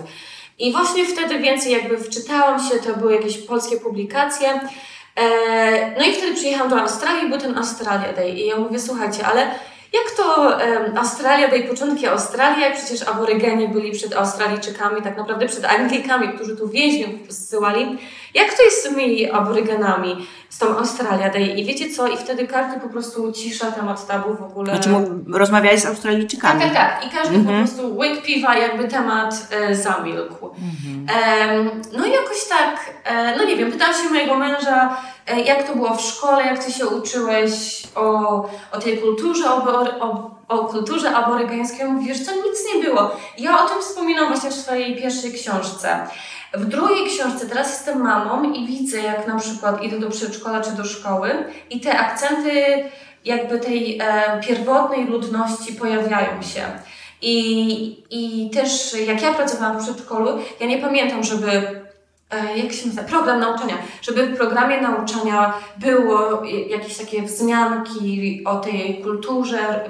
[0.58, 4.60] I właśnie wtedy więcej jakby wczytałam się, to były jakieś polskie publikacje.
[5.16, 9.26] E, no i wtedy przyjechałam do Australii, był ten Australia Day i ja mówię, słuchajcie,
[9.26, 9.40] ale
[9.92, 10.56] jak to
[10.96, 16.68] Australia Day, początki Australii, przecież aborygeni byli przed Australijczykami, tak naprawdę przed Anglikami, którzy tu
[16.68, 17.98] więźniów zsyłali.
[18.34, 21.46] Jak to jest z tymi aborygenami, z tą Australia Day?
[21.46, 22.06] I wiecie co?
[22.08, 24.74] I wtedy każdy po prostu cisza, temat tabu w ogóle.
[24.74, 24.90] Znaczy,
[25.32, 26.60] rozmawiałeś z Australijczykami.
[26.60, 27.06] Tak, tak, tak.
[27.06, 30.50] I każdy po prostu łyk piwa, jakby temat e, zamilkł.
[31.14, 35.66] E, no i jakoś tak, e, no nie wiem, pytałam się mojego męża, e, jak
[35.66, 38.04] to było w szkole, jak ty się uczyłeś o,
[38.72, 41.86] o tej kulturze, o, o, o kulturze aborygeńskiej.
[41.86, 43.16] Mówisz, co nic nie było.
[43.38, 46.06] Ja o tym wspominam właśnie w swojej pierwszej książce.
[46.54, 50.70] W drugiej książce teraz jestem mamą i widzę, jak na przykład idę do przedszkola czy
[50.70, 51.30] do szkoły
[51.70, 52.84] i te akcenty
[53.24, 56.62] jakby tej e, pierwotnej ludności pojawiają się.
[57.22, 61.50] I, I też jak ja pracowałam w przedszkolu, ja nie pamiętam, żeby
[62.30, 68.56] e, jak się nazywa, program nauczania, żeby w programie nauczania było jakieś takie wzmianki o
[68.56, 69.80] tej kulturze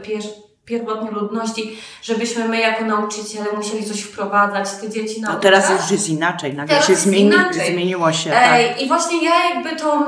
[0.65, 5.37] pierwotnej ludności, żebyśmy my jako nauczyciele musieli coś wprowadzać, te dzieci nauczać.
[5.37, 7.73] No teraz już jest inaczej, nagle teraz się zmieni, inaczej.
[7.73, 8.31] zmieniło się.
[8.31, 8.83] Tak.
[8.83, 10.03] I właśnie ja jakby tą,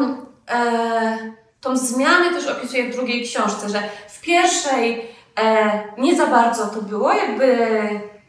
[0.51, 1.19] e,
[1.61, 5.05] tą zmianę też opisuję w drugiej książce, że w pierwszej
[5.41, 7.59] e, nie za bardzo to było, jakby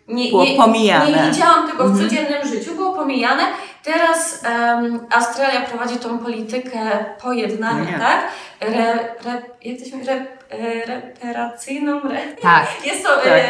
[0.08, 1.12] nie, było nie, pomijane.
[1.12, 2.10] nie widziałam tego w mhm.
[2.10, 3.44] codziennym życiu, było pomijane.
[3.86, 8.28] Teraz um, Australia prowadzi tą politykę pojednania, tak?
[8.60, 8.94] Re,
[9.26, 10.10] re, jak to się mówi?
[10.10, 12.02] Re, e, reparacyjną?
[12.02, 12.66] Re, tak.
[12.86, 13.16] Jest to...
[13.16, 13.28] Tak.
[13.28, 13.42] E,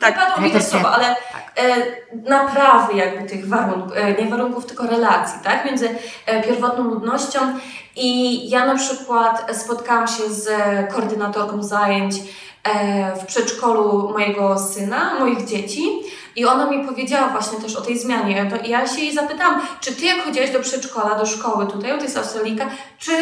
[0.00, 1.52] tak, padło mi to słowo, ale tak.
[1.56, 1.76] e,
[2.30, 5.88] naprawy jakby tych warunków, e, nie warunków, tylko relacji, tak, między
[6.26, 7.38] e, pierwotną ludnością
[7.96, 10.48] i ja na przykład spotkałam się z
[10.92, 12.14] koordynatorką zajęć
[13.20, 15.88] w przedszkolu mojego syna, moich dzieci
[16.36, 18.50] i ona mi powiedziała właśnie też o tej zmianie.
[18.64, 22.04] I ja się jej zapytałam, czy ty jak chodziłaś do przedszkola, do szkoły tutaj, to
[22.04, 23.12] jest Australika, czy,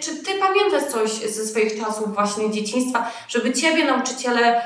[0.00, 4.62] czy ty pamiętasz coś ze swoich czasów właśnie dzieciństwa, żeby ciebie nauczyciele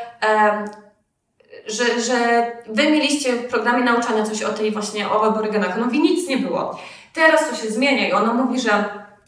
[1.67, 5.79] że, że wy mieliście w programie nauczania coś o tej właśnie o aborygenach.
[5.79, 6.79] No i nic nie było.
[7.13, 8.85] Teraz to się zmienia i ona mówi, że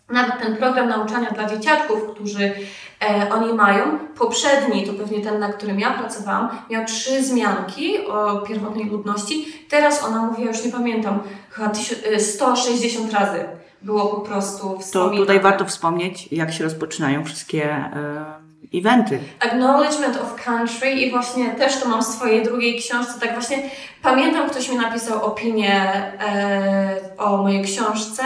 [0.09, 2.55] nawet ten program nauczania dla dzieciaczków, którzy
[3.01, 8.39] e, oni mają, poprzedni, to pewnie ten, na którym ja pracowałam, miał trzy zmianki o
[8.39, 9.47] pierwotnej ludności.
[9.69, 11.73] Teraz ona mówi, ja już nie pamiętam, chyba
[12.19, 13.45] 160 e, razy
[13.83, 15.17] było po prostu wspominane.
[15.17, 19.19] To tutaj warto wspomnieć, jak się rozpoczynają wszystkie e, eventy.
[19.41, 23.21] Acknowledgement of Country i właśnie też to mam w swojej drugiej książce.
[23.21, 23.71] Tak właśnie
[24.03, 28.25] pamiętam, ktoś mi napisał opinię e, o mojej książce,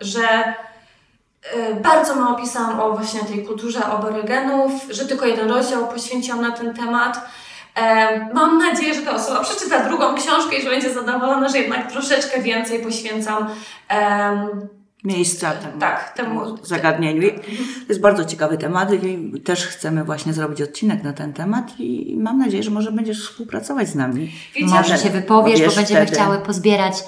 [0.00, 0.54] że
[1.82, 6.74] bardzo mało pisałam o właśnie tej kulturze aborygenów, że tylko jeden rozdział poświęciłam na ten
[6.74, 7.20] temat.
[7.74, 11.92] E, mam nadzieję, że ta osoba przeczyta drugą książkę i że będzie zadowolona, że jednak
[11.92, 13.46] troszeczkę więcej poświęcam
[15.04, 17.30] miejsca temu, tak, temu zagadnieniu.
[17.30, 22.16] To jest bardzo ciekawy temat i też chcemy właśnie zrobić odcinek na ten temat i
[22.18, 24.32] mam nadzieję, że może będziesz współpracować z nami.
[24.62, 26.12] może się wypowiesz, bo będziemy wtedy.
[26.12, 27.04] chciały pozbierać e,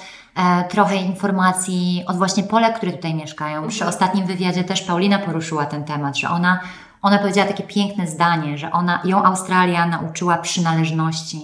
[0.69, 3.53] trochę informacji od właśnie Polek, które tutaj mieszkają.
[3.53, 3.69] Mhm.
[3.69, 6.59] Przy ostatnim wywiadzie też Paulina poruszyła ten temat, że ona,
[7.01, 11.41] ona powiedziała takie piękne zdanie, że ona, ją Australia nauczyła przynależności.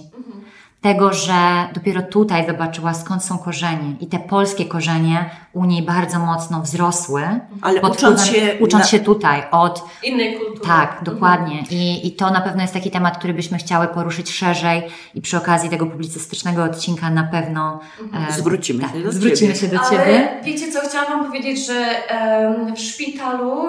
[0.80, 6.18] Tego, że dopiero tutaj zobaczyła skąd są korzenie i te polskie korzenie u niej bardzo
[6.18, 7.22] mocno wzrosły.
[7.62, 8.90] Ale ucząc się, ucząc na...
[8.90, 10.60] się tutaj od innej kultury.
[10.68, 11.04] Tak, mhm.
[11.04, 11.58] dokładnie.
[11.58, 11.80] Mhm.
[11.80, 14.82] I, I to na pewno jest taki temat, który byśmy chciały poruszyć szerzej
[15.14, 18.24] i przy okazji tego publicystycznego odcinka na pewno mhm.
[18.24, 20.04] e, zwrócimy, tak, się, do zwrócimy się do Ciebie.
[20.04, 23.68] Ale wiecie co, chciałam Wam powiedzieć, że um, w szpitalu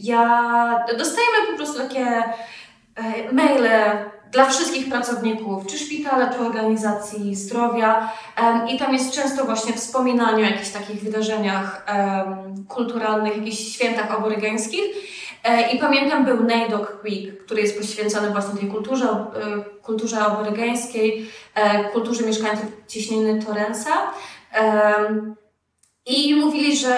[0.00, 2.22] ja dostajemy po prostu takie
[3.32, 8.12] maile dla wszystkich pracowników, czy szpitala, czy organizacji zdrowia.
[8.68, 11.86] I tam jest często właśnie wspominanie o jakichś takich wydarzeniach
[12.68, 14.84] kulturalnych, jakichś świętach aborygeńskich.
[15.44, 21.26] E, I pamiętam był Neidok Week, który jest poświęcony właśnie tej kulturze, e, kulturze aborygeńskiej,
[21.54, 23.90] e, kulturze mieszkańców cieśniny Torensa.
[26.06, 26.96] I mówili, że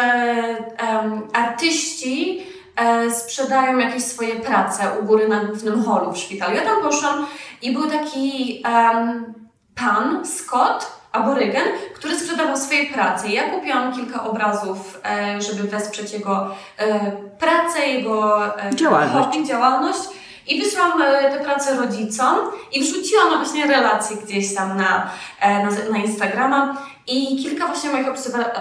[1.32, 2.42] artyści
[2.76, 6.56] e, sprzedają jakieś swoje prace u góry na głównym holu w szpitalu.
[6.56, 7.26] Ja tam poszłam
[7.62, 9.34] i był taki um,
[9.74, 13.28] pan, Scott, aborygen, który sprzedawał swoje prace.
[13.28, 18.42] Ja kupiłam kilka obrazów, e, żeby wesprzeć jego e, pracę, jego
[18.74, 19.26] działalność.
[19.26, 20.08] hobby, działalność.
[20.46, 22.36] I wysłałam e, te prace rodzicom
[22.72, 26.82] i wrzuciłam właśnie relacje gdzieś tam na, e, na, na Instagrama.
[27.06, 28.06] I kilka właśnie moich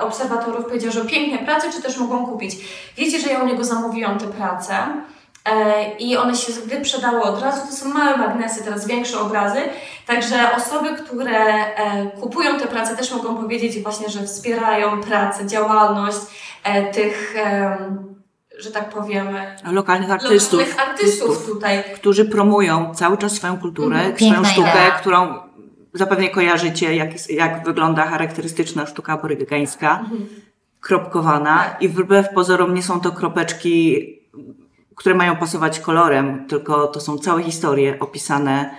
[0.02, 2.56] obserwatorów powiedział, że piękne prace, czy też mogą kupić.
[2.98, 4.76] Wiecie, że ja u niego zamówiłam te prace
[5.46, 7.68] e, i one się wyprzedały od razu.
[7.68, 9.60] To są małe magnesy, teraz większe obrazy.
[10.08, 11.38] Także osoby, które
[11.76, 16.20] e, kupują te prace też mogą powiedzieć właśnie, że wspierają pracę, działalność
[16.64, 18.11] e, tych, em,
[18.62, 19.28] że tak powiem,
[19.72, 21.84] Lokalnych artystów, lokalnych artystów tutaj.
[21.96, 24.16] którzy promują cały czas swoją kulturę, Mhm.
[24.16, 24.92] swoją sztukę, idea.
[24.92, 25.40] którą
[25.94, 30.04] zapewne kojarzycie, jak, jak wygląda charakterystyczna sztuka aborygeńska,
[30.80, 31.82] kropkowana Tak.
[31.82, 33.98] i wbrew pozorom nie są to kropeczki,
[34.96, 38.76] które mają pasować kolorem, tylko to są całe historie opisane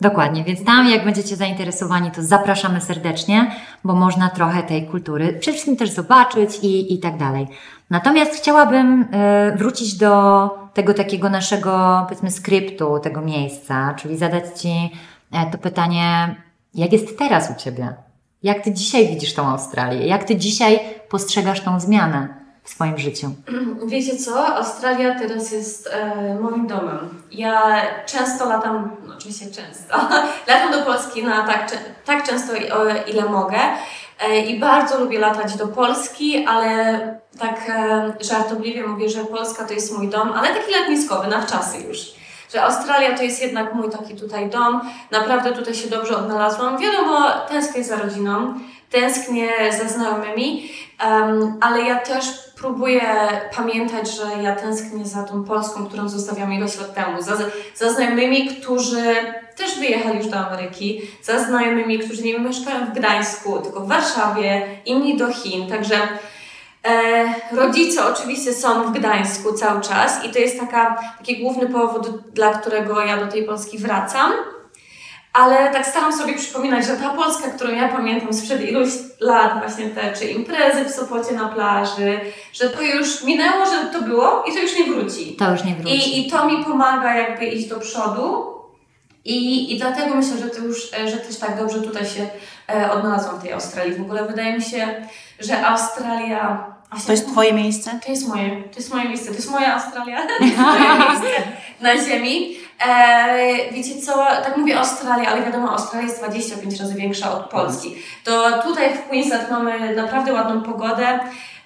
[0.00, 3.50] Dokładnie, więc tam jak będziecie zainteresowani, to zapraszamy serdecznie,
[3.84, 7.46] bo można trochę tej kultury przede wszystkim też zobaczyć i, i tak dalej.
[7.90, 14.92] Natomiast chciałabym e, wrócić do tego takiego naszego, powiedzmy, skryptu tego miejsca, czyli zadać Ci
[15.32, 16.36] e, to pytanie,
[16.74, 17.94] jak jest teraz u Ciebie?
[18.42, 20.06] Jak Ty dzisiaj widzisz tą Australię?
[20.06, 23.30] Jak Ty dzisiaj postrzegasz tą zmianę w swoim życiu?
[23.86, 24.56] Wiecie co?
[24.56, 27.22] Australia teraz jest e, moim domem.
[27.32, 29.96] Ja często latam, no oczywiście często,
[30.48, 33.58] latam do Polski na tak, tak często, o, ile mogę.
[34.20, 37.00] E, I bardzo lubię latać do Polski, ale
[37.38, 41.78] tak e, żartobliwie mówię, że Polska to jest mój dom, ale taki letniskowy, na wczasy
[41.78, 41.98] już.
[42.52, 44.80] Że Australia to jest jednak mój taki tutaj dom.
[45.10, 46.78] Naprawdę tutaj się dobrze odnalazłam.
[46.78, 48.54] Wiadomo, tęsknię za rodziną,
[48.90, 49.48] tęsknię
[49.78, 53.02] za znajomymi, em, ale ja też próbuję
[53.56, 57.22] pamiętać, że ja tęsknię za tą Polską, którą zostawiam ileś lat temu.
[57.22, 57.36] Za,
[57.74, 59.14] za znajomymi, którzy
[59.56, 64.66] też wyjechali już do Ameryki, za znajomymi, którzy nie mieszkają w Gdańsku, tylko w Warszawie,
[64.84, 65.68] inni do Chin.
[65.68, 65.98] Także
[66.86, 72.08] E, rodzice oczywiście są w Gdańsku cały czas i to jest taka, taki główny powód,
[72.32, 74.32] dla którego ja do tej Polski wracam.
[75.36, 78.88] Ale tak staram sobie przypominać, że ta Polska, którą ja pamiętam sprzed iluś
[79.20, 82.20] lat, właśnie te czy imprezy w Sopocie na plaży,
[82.52, 85.36] że to już minęło, że to było i to już nie wróci.
[85.36, 85.94] To już nie wróci.
[85.94, 88.56] I, I to mi pomaga jakby iść do przodu.
[89.24, 92.28] I, I dlatego myślę, że to już, e, że też tak dobrze tutaj się
[92.68, 93.94] e, odnalazłam w tej Australii.
[93.94, 95.06] W ogóle wydaje mi się,
[95.40, 96.76] że Australia.
[97.06, 98.00] To jest Twoje miejsce?
[98.04, 101.42] To jest moje, to jest moje miejsce, to jest moja Australia, to jest moje miejsce
[101.80, 102.56] na ziemi.
[102.84, 107.96] E, wiecie co, tak mówię Australia, ale wiadomo, Australia jest 25 razy większa od Polski.
[108.24, 111.18] To tutaj w Queensland mamy naprawdę ładną pogodę.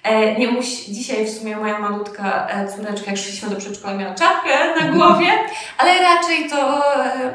[0.03, 4.15] E, nie musi, dzisiaj w sumie moja malutka e, córeczka, jak szliśmy do przedszkola, miała
[4.15, 4.49] czapkę
[4.81, 5.31] na głowie,
[5.77, 7.33] ale raczej to, e,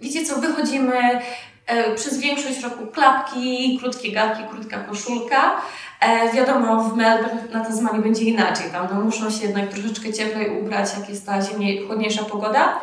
[0.00, 1.20] wiecie co, wychodzimy
[1.66, 5.60] e, przez większość roku klapki, krótkie garki, krótka koszulka.
[6.00, 8.70] E, wiadomo, w Melbourne na Tasmanii będzie inaczej.
[8.72, 12.80] Tam no, muszą się jednak troszeczkę cieplej ubrać, jak jest ta zimniej, chłodniejsza pogoda.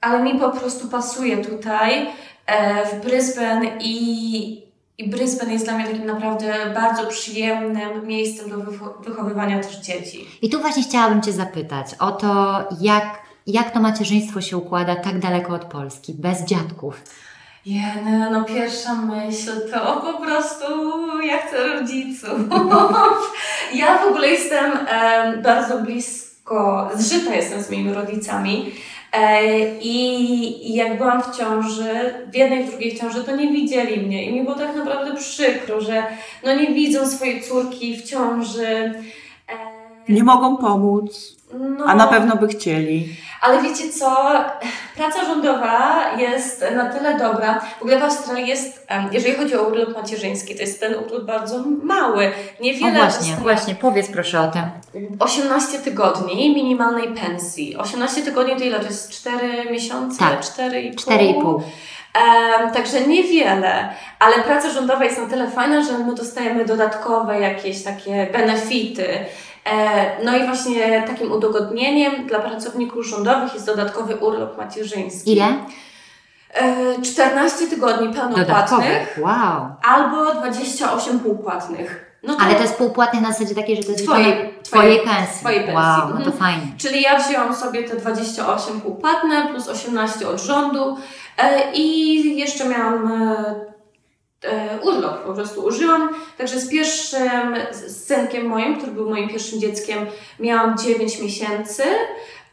[0.00, 2.06] Ale mi po prostu pasuje tutaj
[2.46, 4.62] e, w Brisbane i,
[4.98, 10.26] i Brisbane jest dla mnie takim naprawdę bardzo przyjemnym miejscem do wycho- wychowywania też dzieci.
[10.42, 15.18] I tu właśnie chciałabym Cię zapytać o to, jak, jak to macierzyństwo się układa tak
[15.18, 17.00] daleko od Polski, bez dziadków.
[17.66, 20.64] Jene, no pierwsza myśl to po prostu
[21.26, 22.30] ja chcę rodziców.
[23.74, 28.72] ja w ogóle jestem em, bardzo blisko, zżyta jestem z moimi rodzicami.
[29.12, 29.48] E,
[29.80, 34.32] I, jak byłam w ciąży, w jednej, w drugiej ciąży, to nie widzieli mnie i
[34.32, 36.02] mi było tak naprawdę przykro, że
[36.44, 38.66] no nie widzą swojej córki w ciąży.
[38.68, 38.92] E,
[40.08, 43.16] Nie mogą pomóc, no, a na pewno by chcieli.
[43.40, 44.30] ale wiecie co?
[44.96, 47.60] Praca rządowa jest na tyle dobra.
[47.78, 51.64] W ogóle w Australii jest, jeżeli chodzi o urlop macierzyński, to jest ten urlop bardzo
[51.82, 52.26] mały.
[52.26, 52.98] O Niewiele.
[52.98, 54.62] właśnie, właśnie, powiedz proszę o tym.
[55.18, 57.76] 18 tygodni minimalnej pensji.
[57.76, 58.80] 18 tygodni to ile?
[58.80, 60.18] To jest 4 miesiące?
[60.18, 60.40] Tak.
[60.40, 60.94] 4,5.
[60.94, 61.60] 4,5.
[62.14, 63.88] Em, także niewiele,
[64.18, 69.08] ale praca rządowa jest na tyle fajna, że my dostajemy dodatkowe jakieś takie benefity.
[69.64, 75.32] E, no i właśnie takim udogodnieniem dla pracowników rządowych jest dodatkowy urlop macierzyński.
[75.32, 75.44] Ile?
[76.54, 79.18] E, 14 tygodni pełnopłatnych.
[79.22, 79.68] Wow.
[79.82, 82.06] albo 28 półpłatnych.
[82.22, 85.00] No to, Ale to jest półpłatnie na zasadzie takiej, że to jest Twojej- twojej, twojej-
[85.00, 85.40] pensji.
[85.40, 85.74] twojej pensji.
[85.76, 86.36] Wow, no to Mhm.
[86.36, 86.72] fajnie.
[86.78, 90.96] Czyli ja wzięłam sobie te 28 półpłatne plus 18 od rządu
[91.38, 93.69] e, i jeszcze miałam e, e,
[94.82, 96.08] urlop po prostu użyłam.
[96.38, 97.56] Także z pierwszym
[97.88, 100.06] synkiem moim, który był moim pierwszym dzieckiem,
[100.40, 101.82] miałam 9 miesięcy,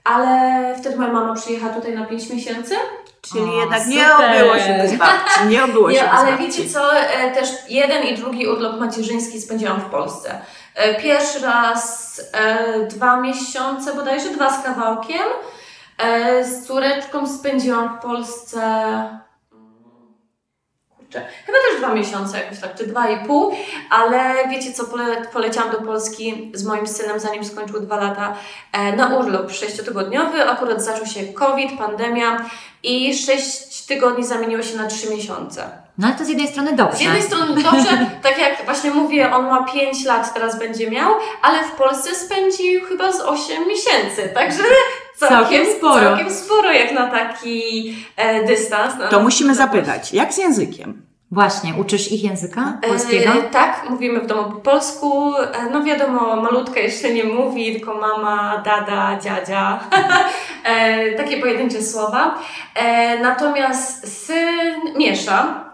[0.03, 2.75] ale wtedy moja mama przyjechała tutaj na 5 miesięcy.
[3.21, 4.31] Czyli O, jednak nie super.
[4.41, 5.39] obyło się bez babci.
[5.49, 6.47] Nie obyło się Nie, bez ale babci.
[6.47, 10.41] wiecie co, e, też jeden i drugi urlop macierzyński spędziłam w Polsce.
[10.75, 15.21] E, Pierwszy raz e, dwa miesiące bodajże, dwa z kawałkiem.
[15.97, 18.61] E, Z córeczką spędziłam w Polsce
[21.07, 23.53] kurczę, chyba też dwa miesiące jakoś tak, czy dwa i pół,
[23.89, 28.35] ale wiecie co, pole, poleciałam do Polski z moim synem, zanim skończył dwa lata,
[28.71, 32.49] e, na urlop sześciotygodniowy, akurat zaczął się COVID, pandemia
[32.83, 35.86] i sześć tygodni zamieniło się na trzy miesiące.
[35.97, 36.97] No ale to z jednej strony dobrze.
[36.97, 41.11] Z jednej strony dobrze, tak jak właśnie mówię, on ma 5 lat, teraz będzie miał,
[41.41, 44.63] ale w Polsce spędził chyba z 8 miesięcy, także
[45.17, 46.01] całkiem, Całkiem sporo.
[46.01, 48.93] Całkiem sporo jak na taki e, dystans.
[48.99, 51.07] No, To musimy zapytać, jak z językiem?
[51.31, 53.31] Właśnie, uczysz ich języka polskiego?
[53.31, 55.35] E, tak, mówimy w domu po polsku.
[55.37, 59.79] E, no wiadomo, malutka jeszcze nie mówi, tylko mama, dada, dziadzia.
[60.63, 62.39] e, takie pojedyncze słowa.
[62.75, 65.66] E, natomiast syn miesza.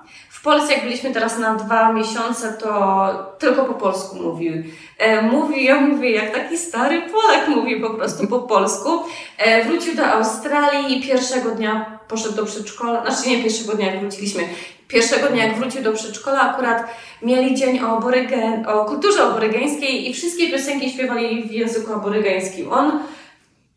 [0.43, 4.53] Polsce, jak byliśmy teraz na dwa miesiące, to tylko po polsku mówił.
[4.97, 8.89] E, mówi, ja mówię, jak taki stary Polak mówi po prostu po polsku.
[9.37, 13.01] E, wrócił do Australii i pierwszego dnia poszedł do przedszkola.
[13.01, 14.43] Znaczy nie pierwszego dnia, jak wróciliśmy.
[14.87, 16.83] Pierwszego dnia, jak wrócił do przedszkola, akurat
[17.21, 22.73] mieli dzień o, aborygen, o kulturze aborygeńskiej i wszystkie piosenki śpiewali w języku aborygeńskim.
[22.73, 22.99] On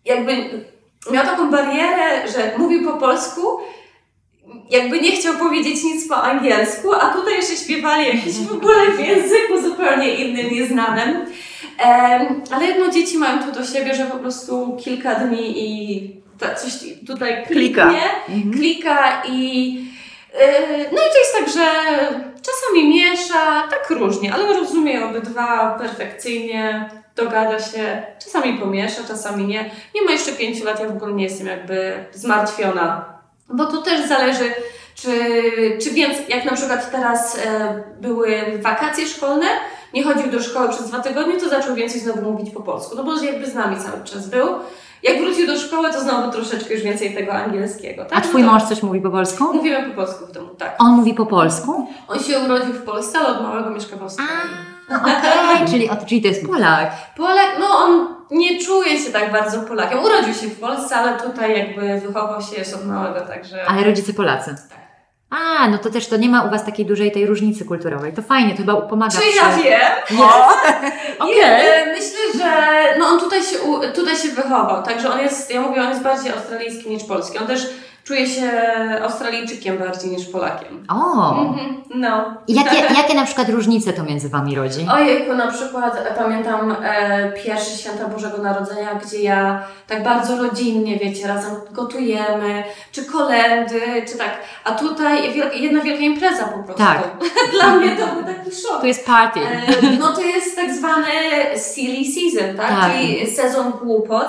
[0.05, 0.33] jakby
[1.11, 3.41] miał taką barierę, że mówił po polsku,
[4.71, 9.01] jakby nie chciał powiedzieć nic po angielsku, a tutaj jeszcze śpiewali jakieś w ogóle w
[9.01, 11.27] języku zupełnie innym, nieznanym.
[12.51, 16.11] Ale jedno dzieci mają to do siebie, że po prostu kilka dni i
[16.57, 16.73] coś
[17.07, 17.87] tutaj Klika.
[17.87, 18.11] kliknie,
[18.53, 21.67] klika i yy, no i to jest tak, że
[22.43, 29.71] czasami miesza, tak różnie, ale rozumie obydwa perfekcyjnie, dogada się, czasami pomiesza, czasami nie.
[29.95, 33.16] Nie ma jeszcze pięciu lat, ja w ogóle nie jestem jakby zmartwiona
[33.49, 34.55] bo to też zależy,
[34.95, 35.11] czy,
[35.83, 39.47] czy więc, jak na przykład teraz e, były wakacje szkolne,
[39.95, 43.05] nie chodził do szkoły przez dwa tygodnie, to zaczął więcej znowu mówić po polsku, no
[43.05, 44.49] bo jakby z nami cały czas był.
[45.03, 48.05] Jak wrócił do szkoły, to znowu troszeczkę już więcej tego angielskiego.
[48.05, 48.19] Tak?
[48.19, 49.55] A twój No mąż coś mówi po polsku?
[49.55, 50.77] Mówimy po polsku w domu, tak.
[50.79, 51.89] On mówi po polsku?
[52.09, 54.57] On się urodził w Polsce, ale od małego mieszka w Australii.
[54.91, 56.93] No okej, czyli, czyli to jest Polak.
[57.17, 59.99] Polak, no on nie czuje się tak bardzo Polakiem.
[59.99, 63.65] Urodził się w Polsce, ale tutaj jakby wychował się jest od małego, także...
[63.69, 64.57] Ale rodzice Polacy.
[64.71, 64.87] Tak.
[65.31, 68.13] A, no to też to nie ma u Was takiej dużej tej różnicy kulturowej.
[68.13, 69.37] To fajnie, to chyba pomaga Czy przy...
[69.37, 70.21] ja wiem?
[70.21, 70.49] O,
[71.25, 71.37] Okej.
[71.37, 72.65] Nie, myślę, że
[72.99, 73.57] no on tutaj się,
[73.95, 77.39] tutaj się wychował, także on jest, ja mówię, on jest bardziej australijski niż polski.
[77.39, 77.67] On też
[78.07, 78.51] czuje się
[79.03, 80.87] Australijczykiem bardziej niż Polakiem.
[80.89, 81.31] O!
[81.43, 82.35] Mhm, no.
[82.49, 84.87] Jakie, jakie na przykład różnice to między Wami rodzi?
[84.93, 90.99] Ojejku, na przykład e, pamiętam e, pierwsze święta Bożego Narodzenia, gdzie ja tak bardzo rodzinnie,
[90.99, 93.81] wiecie, razem gotujemy, czy kolendy,
[94.13, 94.39] czy tak.
[94.65, 96.83] A tutaj jedna wielka impreza po prostu.
[96.85, 96.99] Tak.
[97.61, 98.81] Dla mnie to był taki szok.
[98.81, 99.41] To jest party.
[99.41, 101.07] E, No to jest tak zwany
[101.75, 102.69] silly season, tak?
[102.69, 102.93] Tak.
[102.93, 104.29] Czyli sezon głupot,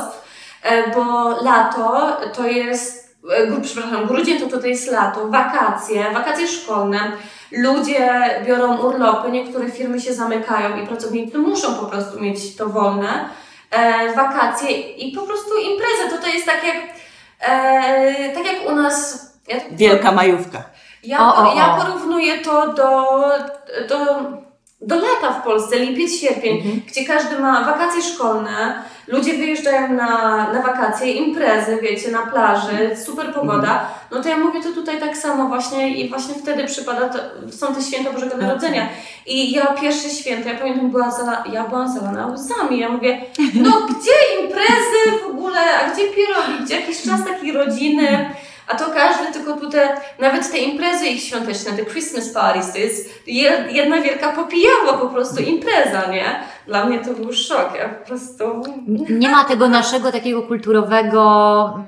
[0.63, 3.07] e, bo lato to jest,
[3.61, 6.99] przepraszam, grudzień to, to jest lato, wakacje, wakacje szkolne.
[7.51, 13.30] Ludzie biorą urlopy, niektóre firmy się zamykają i pracownicy muszą po prostu mieć to wolne.
[13.72, 16.09] E, wakacje i po prostu imprezę.
[16.09, 16.78] To to jest tak jak,
[17.39, 19.28] e, tak jak u nas.
[19.47, 20.63] Ja, wielka majówka.
[21.03, 21.82] ja, O, o, ja o.
[21.82, 23.22] porównuję to do,
[23.89, 23.97] do,
[24.82, 26.82] do lata w Polsce, lipiec, sierpień, Mhm.
[26.88, 30.07] gdzie każdy ma wakacje szkolne, ludzie wyjeżdżają na,
[30.53, 33.89] na wakacje, imprezy, wiecie, na plaży, super pogoda.
[34.11, 37.19] No to ja mówię to tutaj tak samo właśnie i właśnie wtedy przypada, to,
[37.51, 38.47] są te święta Bożego Mhm.
[38.47, 38.89] Narodzenia.
[39.25, 42.80] I ja pierwsze święto, ja pamiętam, była zala, ja byłam zalana łzami.
[42.80, 43.21] Ja mówię,
[43.53, 48.30] no gdzie imprezy w ogóle, a gdzie pierogi, gdzie jakiś czas takiej rodziny,
[48.68, 49.88] a to każdy tylko tutaj,
[50.20, 55.07] nawet te imprezy ich świąteczne, te Christmas parties, to jest je- jedna wielka popijawa po
[55.07, 56.26] prostu impreza, nie?
[56.68, 58.43] Dla mnie to był szok, ja po prostu...
[59.09, 61.80] Nie ma tego naszego takiego kulturowego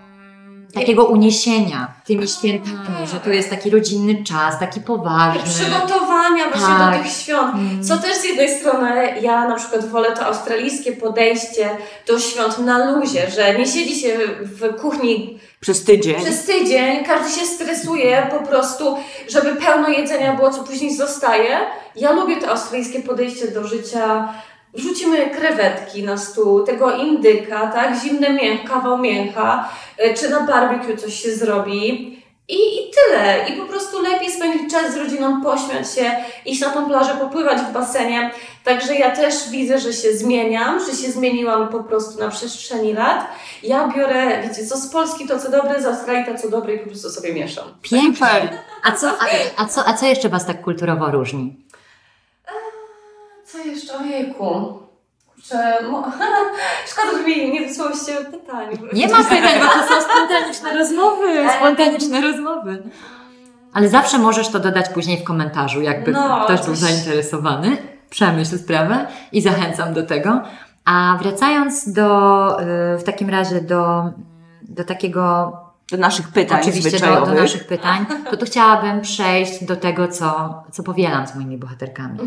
[0.73, 5.41] takiego uniesienia tymi świętami, że to jest taki rodzinny czas, taki poważny.
[5.43, 6.97] Przygotowania właśnie Tak.
[6.97, 7.53] do tych świąt.
[7.55, 7.83] Mm.
[7.83, 11.69] Co też z jednej strony ja na przykład wolę to australijskie podejście
[12.07, 16.15] do świąt na luzie, że nie siedzi się w kuchni Przez tydzień.
[16.15, 18.97] przez tydzień, każdy się stresuje po prostu,
[19.29, 21.57] żeby pełno jedzenia było, co później zostaje.
[21.95, 24.33] Ja lubię to australijskie podejście do życia.
[24.73, 27.95] Wrzucimy krewetki na stół, tego indyka, tak?
[28.03, 29.69] Zimne mięch, kawał mięcha,
[30.05, 32.19] y, czy na barbecue coś się zrobi.
[32.49, 33.49] I, I tyle.
[33.49, 36.11] I po prostu lepiej spędzić czas z rodziną, pośmiać się,
[36.45, 38.31] iść na tą plażę, popływać w basenie.
[38.63, 43.27] Także ja też widzę, że się zmieniam, że się zmieniłam po prostu na przestrzeni lat.
[43.63, 46.79] Ja biorę, wiecie, co z Polski to co dobre, z Australii to co dobre i
[46.79, 47.65] po prostu sobie mieszam.
[47.81, 48.59] Pięknie.
[48.83, 49.25] A co, a,
[49.57, 51.55] a, co, a co jeszcze Was tak kulturowo różni?
[53.51, 53.97] Co jeszcze?
[53.97, 54.43] Ojejku.
[55.91, 56.11] Mo-
[56.91, 58.67] szkoda, że mi nie wysłałyście pytań.
[58.93, 61.27] Nie ma pytań, bo to są spontaniczne rozmowy,
[61.59, 62.83] spontaniczne rozmowy.
[63.73, 67.77] Ale zawsze możesz to dodać później w komentarzu, jakby No, ktoś był zainteresowany.
[68.09, 70.41] Przemyśl sprawę i zachęcam do tego.
[70.85, 74.03] A wracając do, y, w takim razie do,
[74.61, 75.51] do takiego
[75.91, 80.63] Do naszych pytań oczywiście do, do naszych pytań, to tu chciałabym przejść do tego, co,
[80.71, 82.19] co powielam z moimi bohaterkami.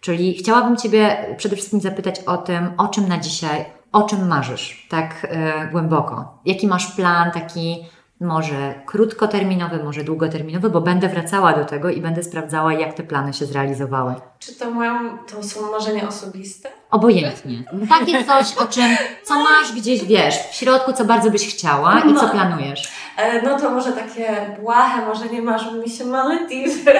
[0.00, 4.86] Czyli chciałabym Ciebie przede wszystkim zapytać o tym, o czym na dzisiaj, o czym marzysz,
[4.90, 6.40] tak e, głęboko.
[6.44, 7.84] Jaki masz plan taki
[8.20, 13.32] może krótkoterminowy, może długoterminowy, bo będę wracała do tego i będę sprawdzała, jak te plany
[13.32, 14.14] się zrealizowały.
[14.38, 16.68] Czy to, mają, to są marzenia osobiste?
[16.90, 17.62] Obojętnie.
[17.88, 22.14] Takie coś, o czym, co masz gdzieś, wiesz, w środku, co bardzo byś chciała i
[22.14, 22.28] co No.
[22.28, 22.92] planujesz.
[23.16, 26.92] E, no to może takie błahe, może nie marzą mi się Malediwy.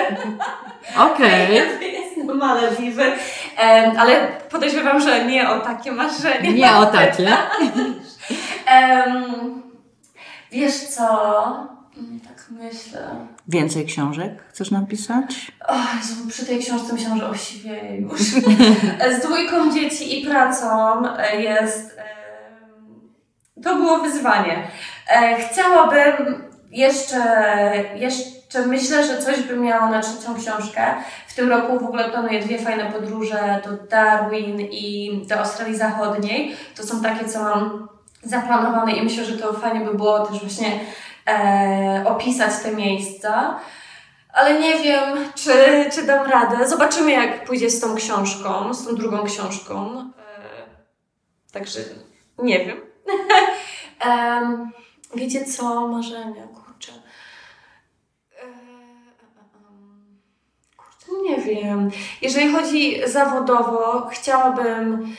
[1.12, 1.54] Okej.
[1.92, 3.02] Jest na Malediwy.
[3.98, 6.52] Ale podejrzewam, że nie o takie marzenie.
[6.52, 7.28] Nie o takie.
[8.66, 9.62] Em,
[10.52, 11.08] wiesz co?
[11.96, 13.26] Mm, Tak myślę.
[13.48, 15.52] Więcej książek chcesz napisać?
[15.68, 18.20] O Jezu, przy tej książce myślałam, że osiwieję już.
[19.18, 20.68] Z dwójką dzieci i pracą
[21.16, 21.98] e, jest...
[23.62, 24.68] To było wyzwanie.
[25.10, 27.20] E, Chciałabym jeszcze,
[27.94, 30.94] jeszcze myślę, że coś bym miała na trzecią książkę.
[31.28, 36.56] W tym roku w ogóle planuję dwie fajne podróże do Darwin i do Australii Zachodniej.
[36.76, 37.88] To są takie, co mam
[38.22, 40.80] zaplanowane i myślę, że to fajnie by było też właśnie
[41.26, 43.60] e, opisać te miejsca.
[44.32, 45.52] Ale nie wiem, czy,
[45.92, 46.68] czy dam radę.
[46.68, 50.00] Zobaczymy, jak pójdzie z tą książką, z tą drugą książką.
[50.00, 51.80] E, także
[52.38, 52.80] nie wiem.
[54.00, 54.70] Em,
[55.14, 55.88] wiecie co?
[55.88, 56.42] Marzenia.
[56.44, 56.92] E, kurczę,
[61.22, 61.90] nie wiem.
[62.22, 65.16] Jeżeli chodzi zawodowo, chciałabym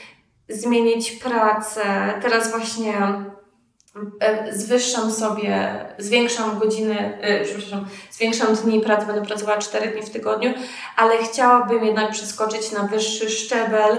[0.50, 1.82] zmienić pracę.
[2.22, 2.94] Teraz właśnie
[4.20, 10.10] e, zwyższam sobie, zwiększam godziny, e, przepraszam, zwiększam dni pracy, będę pracowała 4 dni w
[10.10, 10.54] tygodniu,
[10.96, 13.98] ale chciałabym jednak przeskoczyć na wyższy szczebel,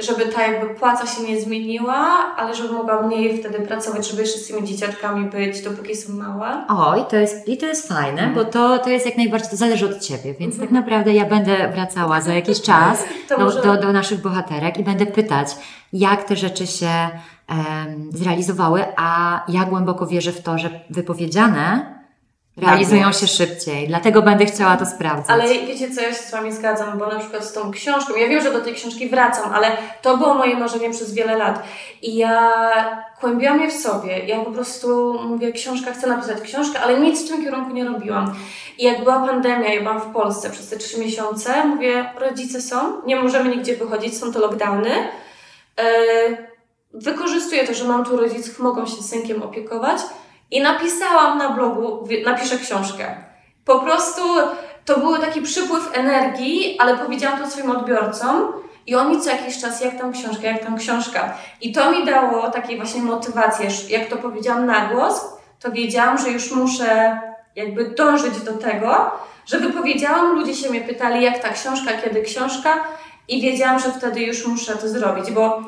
[0.00, 1.96] żeby ta jakby płaca się nie zmieniła,
[2.36, 6.66] ale żeby mogła mniej wtedy pracować, żeby jeszcze z tymi dzieciaczkami być, dopóki są małe.
[6.68, 9.56] O, i to jest, i to jest fajne, bo to, to jest jak najbardziej, to
[9.56, 13.76] zależy od Ciebie, więc tak naprawdę ja będę wracała za jakiś czas do, może- do,
[13.76, 15.48] do naszych bohaterek i będę pytać,
[15.92, 16.88] jak te rzeczy się
[17.48, 21.94] em, zrealizowały, a ja głęboko wierzę w to, że wypowiedziane
[22.56, 25.30] realizują się szybciej, dlatego będę chciała to sprawdzać.
[25.30, 28.28] Ale wiecie co, ja się z Wami zgadzam, bo na przykład z tą książką, ja
[28.28, 31.62] wiem, że do tej książki wracam, ale to było moje marzenie przez wiele lat.
[32.02, 32.54] I ja
[33.20, 34.18] kłębiłam je w sobie.
[34.18, 38.34] Ja po prostu mówię, książka, chcę napisać książkę, ale nic w tym kierunku nie robiłam.
[38.78, 43.06] I jak była pandemia, ja byłam w Polsce przez te trzy miesiące, mówię, rodzice są,
[43.06, 44.90] nie możemy nigdzie wychodzić, są to lockdowny.
[45.78, 45.84] Yy,
[46.94, 49.98] wykorzystuję to, że mam tu rodziców, mogą się synkiem opiekować.
[50.50, 53.14] I napisałam na blogu, napiszę książkę.
[53.64, 54.22] Po prostu
[54.84, 58.52] to był taki przypływ energii, ale powiedziałam to swoim odbiorcom
[58.86, 61.34] i oni co jakiś czas, jak tam książka, jak tam książka.
[61.60, 65.26] I to mi dało takiej właśnie motywację, jak to powiedziałam na głos,
[65.60, 67.20] to wiedziałam, że już muszę
[67.56, 69.10] jakby dążyć do tego,
[69.46, 72.74] że wypowiedziałam, ludzie się mnie pytali, jak ta książka, kiedy książka
[73.28, 75.62] i wiedziałam, że wtedy już muszę to zrobić, bo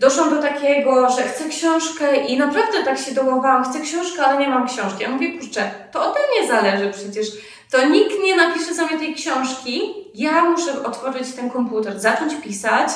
[0.00, 4.48] doszłam do takiego, że chcę książkę i naprawdę tak się dołowałam, chcę książkę, ale nie
[4.48, 5.02] mam książki.
[5.02, 7.26] Ja mówię, kurczę, to ode mnie zależy przecież.
[7.70, 9.82] To nikt nie napisze za mnie tej książki.
[10.14, 12.88] Ja muszę otworzyć ten komputer, zacząć pisać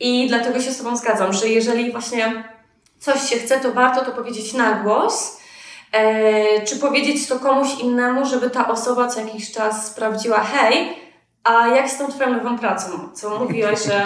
[0.00, 2.44] i dlatego się z Tobą zgadzam, że jeżeli właśnie
[2.98, 5.40] coś się chce, to warto to powiedzieć na głos,
[5.92, 11.05] e, czy powiedzieć to komuś innemu, żeby ta osoba co jakiś czas sprawdziła, hej,
[11.46, 12.90] a jak z tą Twoją nową pracą?
[13.14, 14.02] Co mówiłaś, że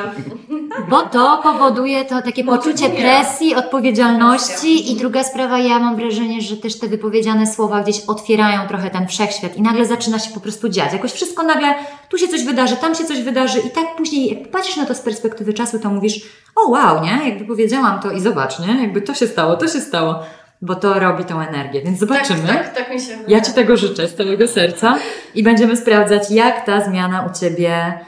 [0.88, 2.74] Bo to powoduje to takie Motywuje.
[2.74, 8.00] poczucie presji, odpowiedzialności i druga sprawa, ja mam wrażenie, że też te wypowiedziane słowa gdzieś
[8.06, 10.92] otwierają trochę ten wszechświat i nagle zaczyna się po prostu dziać.
[10.92, 11.74] Jakoś wszystko nagle,
[12.08, 14.94] tu się coś wydarzy, tam się coś wydarzy i tak później, jak patrzysz na to
[14.94, 16.20] z perspektywy czasu, to mówisz,
[16.56, 17.28] o wow, nie?
[17.28, 18.82] Jakby powiedziałam to i zobacz, nie?
[18.82, 20.14] Jakby to się stało, to się stało,
[20.62, 22.48] bo to robi tą energię, więc zobaczymy.
[22.48, 24.96] tak, tak, tak mi się Ja Ci tego życzę z całego serca
[25.34, 28.00] i będziemy sprawdzać, jak ta zmiana u Ciebie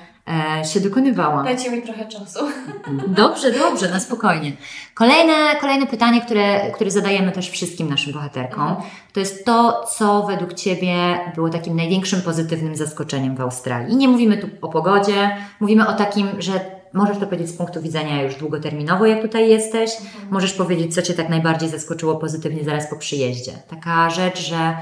[0.60, 1.42] e, się dokonywała.
[1.42, 2.40] Dajcie mi trochę czasu.
[3.06, 4.52] Dobrze, dobrze, na spokojnie.
[4.94, 8.76] Kolejne, kolejne pytanie, które, które zadajemy też wszystkim naszym bohaterkom,
[9.12, 13.92] to jest to, co według Ciebie było takim największym pozytywnym zaskoczeniem w Australii.
[13.92, 16.60] I nie mówimy tu o pogodzie, mówimy o takim, że
[16.92, 19.90] możesz to powiedzieć z punktu widzenia już długoterminowo, jak tutaj jesteś.
[20.30, 23.52] Możesz powiedzieć, co Cię tak najbardziej zaskoczyło pozytywnie zaraz po przyjeździe.
[23.70, 24.76] Taka rzecz, że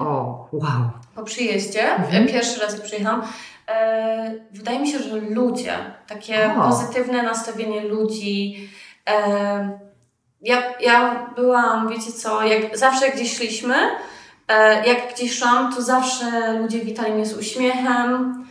[0.00, 0.90] o, wow.
[1.14, 2.26] Po przyjeździe, Mhm.
[2.26, 3.22] pierwszy raz jak przyjechałam,
[3.68, 6.68] e, wydaje mi się, że ludzie, takie O.
[6.68, 8.68] pozytywne nastawienie ludzi.
[9.10, 9.78] E,
[10.42, 13.74] ja, ja byłam, wiecie co, jak, zawsze gdzieś szliśmy,
[14.48, 18.44] e, jak gdzieś szłam, to zawsze ludzie witali mnie z uśmiechem.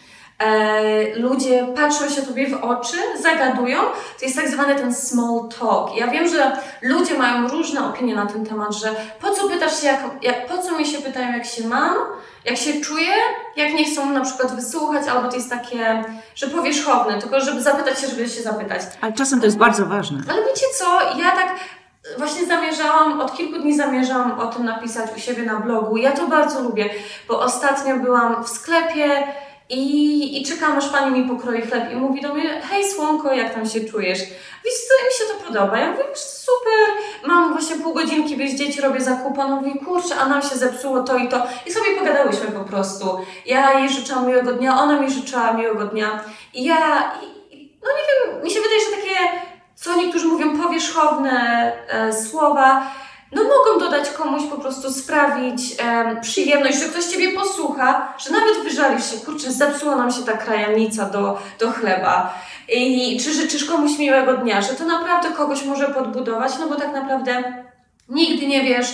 [0.44, 3.80] E, ludzie patrzą się tobie w oczy, zagadują.
[4.20, 5.96] To jest tak zwany ten small talk.
[5.98, 9.88] Ja wiem, że ludzie mają różne opinie na ten temat, że po co pytasz się,
[9.88, 11.96] jak, jak, po co mi się pytają, jak się mam,
[12.46, 13.14] jak się czuję,
[13.56, 16.04] jak nie chcą na przykład wysłuchać, albo to jest takie,
[16.36, 18.82] że powierzchowne, tylko żeby zapytać się, żeby się zapytać.
[19.02, 20.18] Ale czasem to jest bardzo ważne.
[20.30, 21.56] Ale wiecie co, ja tak
[22.18, 25.98] właśnie zamierzałam, od kilku dni zamierzałam o tym napisać u siebie na blogu.
[25.98, 26.90] Ja to bardzo lubię,
[27.28, 29.28] bo ostatnio byłam w sklepie
[29.70, 33.54] i, i czekam, aż pani mi pokroi chleb i mówi do mnie, hej słonko, jak
[33.54, 34.20] tam się czujesz?
[34.66, 35.78] Wiesz co, mi się to podoba.
[35.78, 39.42] Ja mówię, super, mam właśnie pół godzinki bez dzieci, robię zakupy.
[39.42, 41.44] Ona mówi, kurczę, a nam się zepsuło to i to.
[41.66, 43.18] I sobie pogadałyśmy po prostu.
[43.46, 46.24] Ja jej życzyłam miłego dnia, ona mi życzyła miłego dnia.
[46.54, 47.12] I ja,
[47.52, 49.16] i- no nie wiem, mi się wydaje, że takie,
[49.76, 52.92] co niektórzy mówią, powierzchowne e, słowa,
[53.36, 58.64] no mogą dodać komuś po prostu sprawić em, przyjemność, że ktoś Ciebie posłucha, że nawet
[58.64, 62.34] wyżalisz się, kurczę, zepsuła nam się ta krajanica do, do chleba.
[62.70, 66.94] I czy życzysz komuś miłego dnia, że to naprawdę kogoś może podbudować, no bo tak
[66.94, 67.64] naprawdę
[68.10, 68.88] nigdy nie wiesz,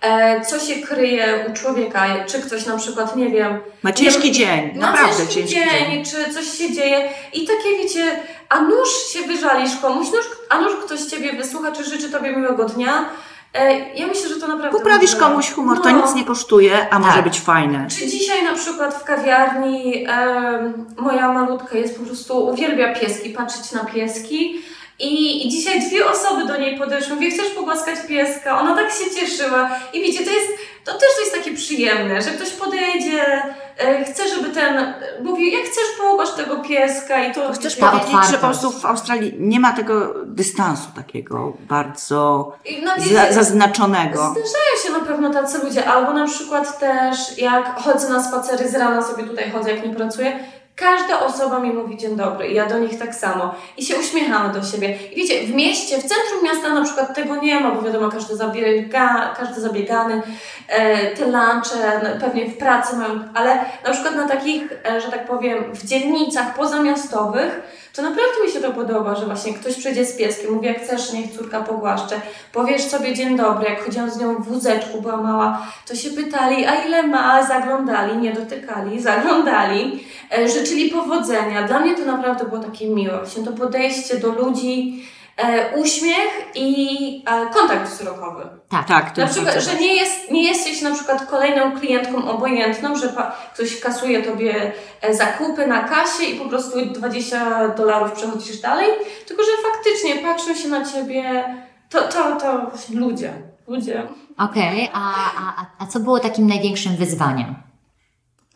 [0.00, 4.70] e, co się kryje u człowieka, czy ktoś na przykład, nie wiem, Ma ciężki dzień,
[4.74, 6.04] na naprawdę ciężki ciężki dzień, dzień.
[6.04, 10.72] czy coś się dzieje i takie wiecie, a nuż się wyżalisz komuś, nuż, a nuż
[10.84, 13.08] ktoś Ciebie wysłucha, czy życzy Tobie miłego dnia.
[13.54, 14.78] E, ja myślę, że to naprawdę...
[14.78, 16.06] Poprawisz może- komuś humor, to No.
[16.06, 17.24] nic nie kosztuje, a może Tak.
[17.24, 17.86] być fajne.
[17.90, 23.72] Czy dzisiaj na przykład w kawiarni em, moja malutka jest po prostu, uwielbia pieski, patrzeć
[23.72, 24.60] na pieski
[24.98, 28.60] i, i dzisiaj dwie osoby do niej podeszły, mówię, chcesz pogłaskać pieska?
[28.60, 30.48] Ona tak się cieszyła i wiecie, to jest,
[30.84, 33.42] to też to jest takie przyjemne, że ktoś podejdzie,
[33.78, 37.52] e, chce, żeby ten, mówi, jak chcesz pogłasz tego pieska i to...
[37.52, 43.32] Chcesz powiedzieć, że po prostu w Australii nie ma tego dystansu takiego bardzo no, za,
[43.32, 44.18] zaznaczonego.
[44.18, 48.74] Zdarzają się na pewno tacy ludzie, albo na przykład też jak chodzę na spacery z
[48.74, 50.38] rana sobie tutaj chodzę, jak nie pracuję,
[50.76, 54.52] każda osoba mi mówi dzień dobry i ja do nich tak samo i się uśmiechamy
[54.52, 54.98] do siebie.
[55.12, 58.36] I wiecie, w mieście, w centrum miasta na przykład tego nie ma, bo wiadomo, każdy,
[58.36, 60.22] zabiega, każdy zabiegany,
[60.68, 65.08] e, te lunche no, pewnie w pracy mają, ale na przykład na takich, e, że
[65.08, 67.62] tak powiem, w dzielnicach pozamiastowych,
[67.94, 71.12] to naprawdę mi się to podoba, że właśnie ktoś przyjdzie z pieskiem, mówi jak chcesz,
[71.12, 72.20] niech córka pogłaszcze,
[72.52, 76.66] powiesz sobie dzień dobry, jak chodziłam z nią w wózeczku, była mała, to się pytali,
[76.66, 80.04] a ile ma, zaglądali, nie dotykali, zaglądali,
[80.38, 81.62] e, życzyli powodzenia.
[81.62, 85.04] Dla mnie to naprawdę było takie miłe, właśnie to podejście do ludzi,
[85.36, 86.88] e, uśmiech i
[87.26, 88.42] e, kontakt wzrokowy.
[88.68, 88.86] Tak.
[88.88, 93.08] Tak, to Na przykład, że nie, jest, nie jesteś na przykład kolejną klientką obojętną, że
[93.08, 98.88] pa, ktoś kasuje tobie e, zakupy na kasie i po prostu 20 dolarów przechodzisz dalej,
[99.26, 101.54] tylko że faktycznie patrzą się na ciebie,
[101.90, 103.32] to, to, to właśnie ludzie,
[103.68, 104.02] ludzie.
[104.38, 107.54] Okej, a, a, a- a co było takim największym wyzwaniem?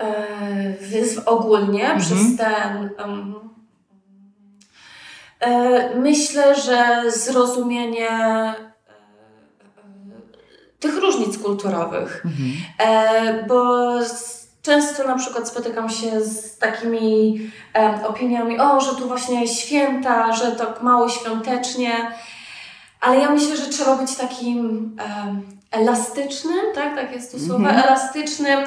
[0.01, 0.15] E,
[0.81, 2.01] wyzw ogólnie Mhm.
[2.01, 2.91] przez ten.
[2.99, 3.49] e,
[5.97, 8.55] myślę, że zrozumienie e, e,
[10.81, 12.23] tych różnic kulturowych.
[12.25, 12.53] Mhm.
[12.79, 13.89] E, bo
[14.63, 17.41] często na przykład spotykam się z takimi
[18.07, 21.93] opiniami, o, że tu właśnie święta, że tak mało świątecznie,
[23.01, 24.97] ale ja myślę, że trzeba być takim
[25.71, 27.77] elastycznym, tak, tak jest to słowo, Mhm.
[27.79, 28.61] elastycznym.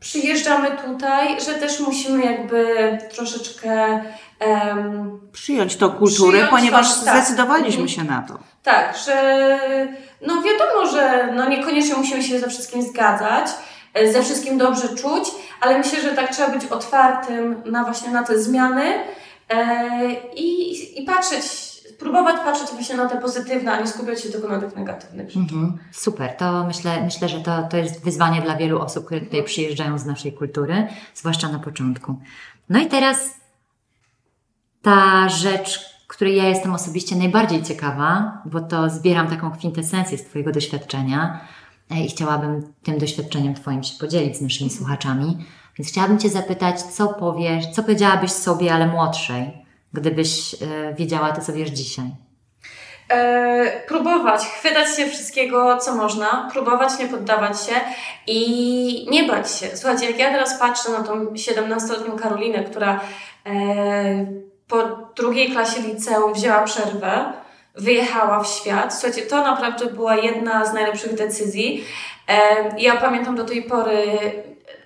[0.00, 2.66] Przyjeżdżamy tutaj, że też musimy jakby
[3.14, 4.02] troszeczkę
[4.38, 7.16] em, Przyjąć tą kulturę, Przyjąć ponieważ to, tak.
[7.16, 8.38] zdecydowaliśmy się na to.
[8.62, 9.58] tak, że
[10.26, 13.46] no wiadomo, że no niekoniecznie musimy się ze wszystkim zgadzać,
[13.94, 15.28] e, ze wszystkim dobrze czuć,
[15.60, 18.94] ale myślę, że tak trzeba być otwartym na właśnie na te zmiany
[19.48, 21.44] e, i, i patrzeć,
[21.98, 25.36] próbować patrzeć właśnie na te pozytywne, a nie skupiać się tylko na tych negatywnych.
[25.36, 25.78] Mhm.
[25.92, 29.98] Super, to myślę, myślę że to, to jest wyzwanie dla wielu osób, które tutaj przyjeżdżają
[29.98, 32.14] z naszej kultury, zwłaszcza na początku.
[32.68, 33.30] No i teraz
[34.86, 40.52] ta rzecz, której ja jestem osobiście najbardziej ciekawa, bo to zbieram taką kwintesencję z Twojego
[40.52, 41.40] doświadczenia
[41.90, 45.46] e, i chciałabym tym doświadczeniem Twoim się podzielić z naszymi słuchaczami,
[45.78, 51.40] Więc chciałabym Cię zapytać, co powiesz, co powiedziałabyś sobie, ale młodszej, gdybyś e, wiedziała to,
[51.40, 52.10] co wiesz dzisiaj?
[53.08, 57.74] E, próbować, chwytać się wszystkiego, co można, próbować nie poddawać się
[58.26, 59.66] i nie bać się.
[59.74, 63.00] Słuchajcie, jak ja teraz patrzę na tą 17-letnią Karolinę, która
[63.46, 64.82] e, po
[65.16, 67.32] drugiej klasie liceum wzięła przerwę,
[67.74, 68.94] wyjechała w świat.
[68.94, 71.84] Słuchajcie, to naprawdę była jedna z najlepszych decyzji.
[72.78, 74.06] Ja pamiętam do tej pory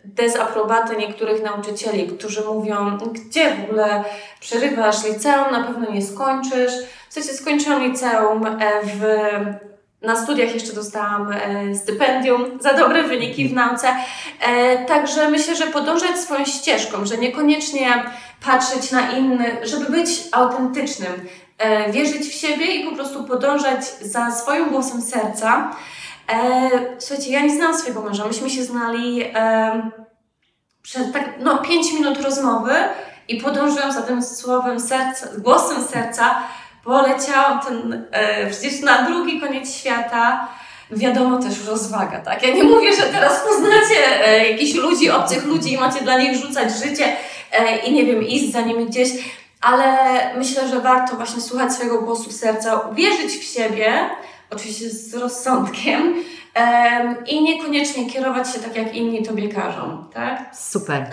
[0.04, 4.04] dezaprobatę niektórych nauczycieli, którzy mówią, gdzie w ogóle
[4.40, 6.72] przerywasz liceum, na pewno nie skończysz.
[7.10, 9.04] Słuchajcie, skończyłam liceum e, w
[10.02, 13.88] na studiach jeszcze dostałam e, stypendium za dobre wyniki w nauce.
[14.40, 18.04] E, także myślę, że podążać swoją ścieżką, że niekoniecznie
[18.46, 21.12] patrzeć na innych, żeby być autentycznym,
[21.58, 25.76] e, wierzyć w siebie i po prostu podążać za swoim głosem serca.
[26.98, 28.26] Słuchajcie, ja nie znałam swojego męża.
[28.26, 29.24] Myśmy się znali
[30.82, 32.72] przez tak, no, 5 minut rozmowy
[33.28, 36.42] i podążyłam za tym słowem serca, głosem serca.
[36.84, 40.48] Poleciałam ten, e, przecież na drugi koniec świata.
[40.90, 42.42] Wiadomo też rozwaga, tak?
[42.42, 46.36] Ja nie mówię, że teraz poznacie e, jakichś ludzi, obcych ludzi i macie dla nich
[46.36, 47.16] rzucać życie
[47.52, 49.10] e, i nie wiem, iść za nimi gdzieś,
[49.60, 49.96] ale
[50.36, 54.10] myślę, że warto właśnie słuchać swojego głosu serca, wierzyć w siebie,
[54.50, 56.14] oczywiście z rozsądkiem
[56.54, 60.56] em, i niekoniecznie kierować się tak, jak inni tobie każą, tak?
[60.56, 61.06] Super.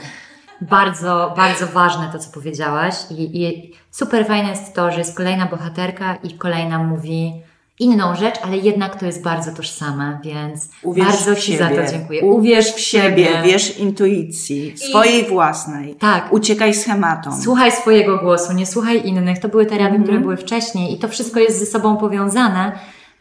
[0.61, 2.95] Bardzo, bardzo ważne to, co powiedziałaś.
[3.11, 7.33] I, I super fajne jest to, że jest kolejna bohaterka i kolejna mówi
[7.79, 11.75] inną rzecz, ale jednak to jest bardzo tożsame, więc Uwierz bardzo Ci siebie.
[11.75, 12.21] za to dziękuję.
[12.25, 15.95] Uwierz w siebie, wierz intuicji, swojej własnej.
[15.95, 16.33] Tak.
[16.33, 17.41] Uciekaj schematom.
[17.41, 19.39] Słuchaj swojego głosu, nie słuchaj innych.
[19.39, 20.03] To były te rady, Mhm.
[20.03, 22.71] które były wcześniej i to wszystko jest ze sobą powiązane,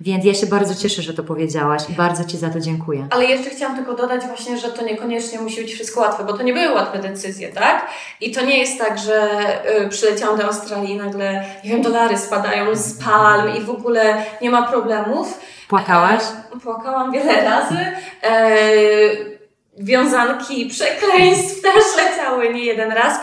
[0.01, 3.07] więc ja się bardzo cieszę, że to powiedziałaś i bardzo Ci za to dziękuję.
[3.11, 6.43] Ale jeszcze chciałam tylko dodać właśnie, że to niekoniecznie musi być wszystko łatwe, bo to
[6.43, 7.87] nie były łatwe decyzje, tak?
[8.21, 9.31] I to nie jest tak, że
[9.85, 14.25] y, przyleciałam do Australii i nagle, nie wiem, dolary spadają z palm i w ogóle
[14.43, 15.41] nie ma problemów.
[15.69, 16.23] Płakałaś?
[16.57, 17.79] E, płakałam wiele razy.
[18.23, 18.57] E,
[19.79, 23.19] wiązanki przekleństw też leciały nie jeden raz.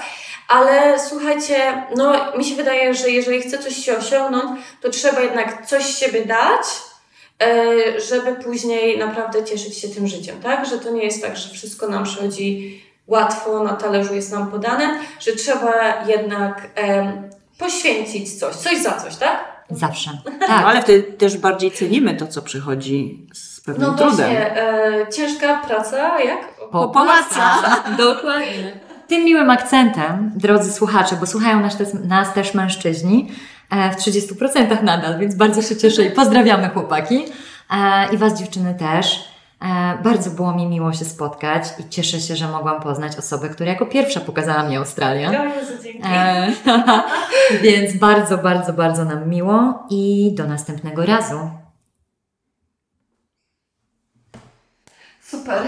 [0.48, 5.66] Ale słuchajcie, no mi się wydaje, że jeżeli chce coś się osiągnąć, to trzeba jednak
[5.66, 6.62] coś siebie dać,
[7.44, 10.66] e, żeby później naprawdę cieszyć się tym życiem, tak?
[10.66, 15.00] Że to nie jest tak, że wszystko nam przychodzi łatwo, na talerzu jest nam podane,
[15.20, 16.70] że trzeba jednak
[17.58, 19.64] poświęcić coś, coś za coś, tak?
[19.70, 20.12] Zawsze.
[20.26, 20.66] No Tak.
[20.66, 24.16] ale wtedy też bardziej cenimy to, co przychodzi z pewnym No trudem.
[24.16, 26.54] właśnie, e, ciężka praca, jak?
[26.72, 27.60] Popłaca.
[27.98, 28.80] Dokładnie.
[29.08, 33.32] Tym miłym akcentem, drodzy słuchacze, bo słuchają nas też, nas też mężczyźni
[33.70, 37.26] e, w 30% nadal, więc bardzo się cieszę i pozdrawiamy chłopaki
[37.72, 39.34] e, i Was dziewczyny też.
[39.62, 43.70] E, Bardzo było mi miło się spotkać i cieszę się, że mogłam poznać osobę, która
[43.70, 45.32] jako pierwsza pokazała mi Australię.
[45.32, 46.08] No, Jezu, dzięki.
[47.64, 51.50] Więc bardzo, bardzo, bardzo nam miło i do następnego razu.
[55.22, 55.62] Super.